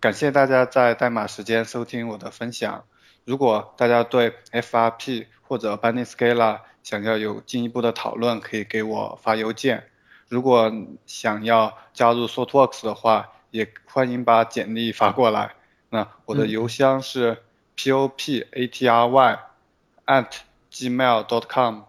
[0.01, 2.83] 感谢大家在代码时间收听我的分享。
[3.23, 9.85] 如果大家对 FRP 或者 Binding Scala 想要有进一步的讨论，可以给我发邮件。
[10.32, 10.71] 如果
[11.05, 15.55] 想要加入 ThoughtWorks 的话，也欢迎把简历发过来。
[15.89, 17.39] 那我的邮箱是
[17.75, 18.45] popatry
[20.05, 20.29] at
[20.71, 21.82] gmail dot com。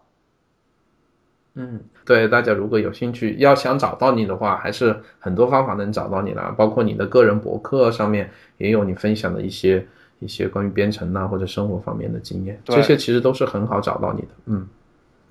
[1.54, 8.28] 嗯，对，大家如果有兴趣，要想找到你的话，还是很多方法能找到你的，包括你的个人博客上面
[8.58, 9.86] 也有你分享的一些。
[10.18, 14.28] 一些关于编程呐或者生活方面的经验，这些其实都是很好找到你的。
[14.46, 14.68] 嗯，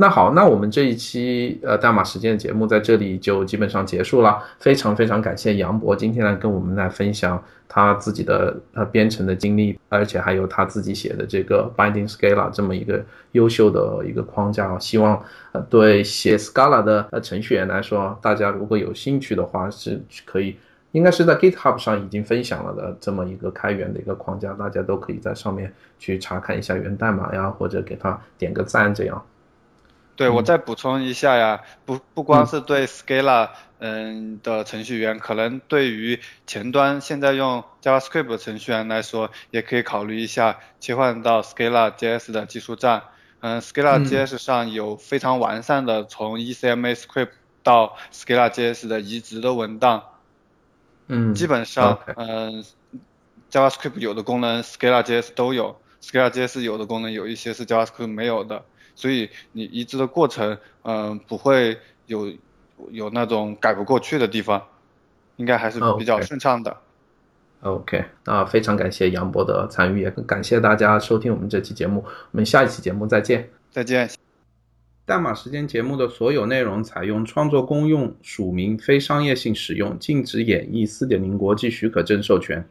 [0.02, 4.42] 那好，那我们这一期呃代码实践的节目在这里就基本上结束了。
[4.58, 7.40] 非常非常感谢杨博今天来跟我们来分享
[7.70, 14.76] 他自己的呃编程的经历，而且还有他自己写的这个 Binding Scala 这么一个优秀的一个框架。
[14.80, 20.58] 希望呃对写 Scala 的呃程序员来说，大家如果有兴趣的话是可以。
[20.94, 29.24] 应该是在 GitHub 上已经分享了的这么一个开源的一个框架，大家都可以在上面去查看一下源代码呀，或者给他点个赞这样。
[30.22, 33.50] 对，我再补充一下呀，不不光是对 Scala
[33.80, 43.02] 嗯的程序员，可能对于前端现在用 JavaScript 的程序员来说，也可以考虑一下切换到 Scala JS 的技术站。
[43.40, 47.32] 嗯，Scala JS 上有非常完善的从 ECMAScript
[47.64, 50.04] 到 Scala JS 的移植的文档。
[51.08, 52.64] 嗯，基本上，嗯
[53.50, 58.64] ，JavaScript 有的功能，Scala JS 都有，Scala JS 有的功能有一些是 JavaScript 没有的，
[59.02, 61.76] 所以你移植的过程，嗯，不会
[62.06, 62.32] 有
[62.92, 64.64] 有那种改不过去的地方，
[65.38, 66.78] 应该还是比较顺畅的。
[67.62, 73.50] OK，那非常感谢杨博的参与，也感谢大家收听我们这期节目，我们下一期节目再见。
[73.72, 74.08] 再见。
[75.04, 82.64] 代码时间节目的所有内容采用创作公用、署名、非商业性使用、禁止演绎4.0国际许可证授权。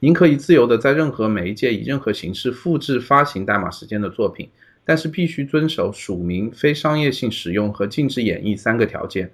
[0.00, 4.50] 您可以自由的在任何媒介以任何形式复制发行代码时间的作品，
[4.86, 9.28] 但是必须遵守署名、非商业性使用和禁止演绎三个条件。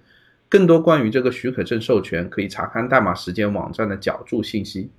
[0.49, 4.91] 更多关于这个许可证授权，可以查看代码时间网站的脚注信息。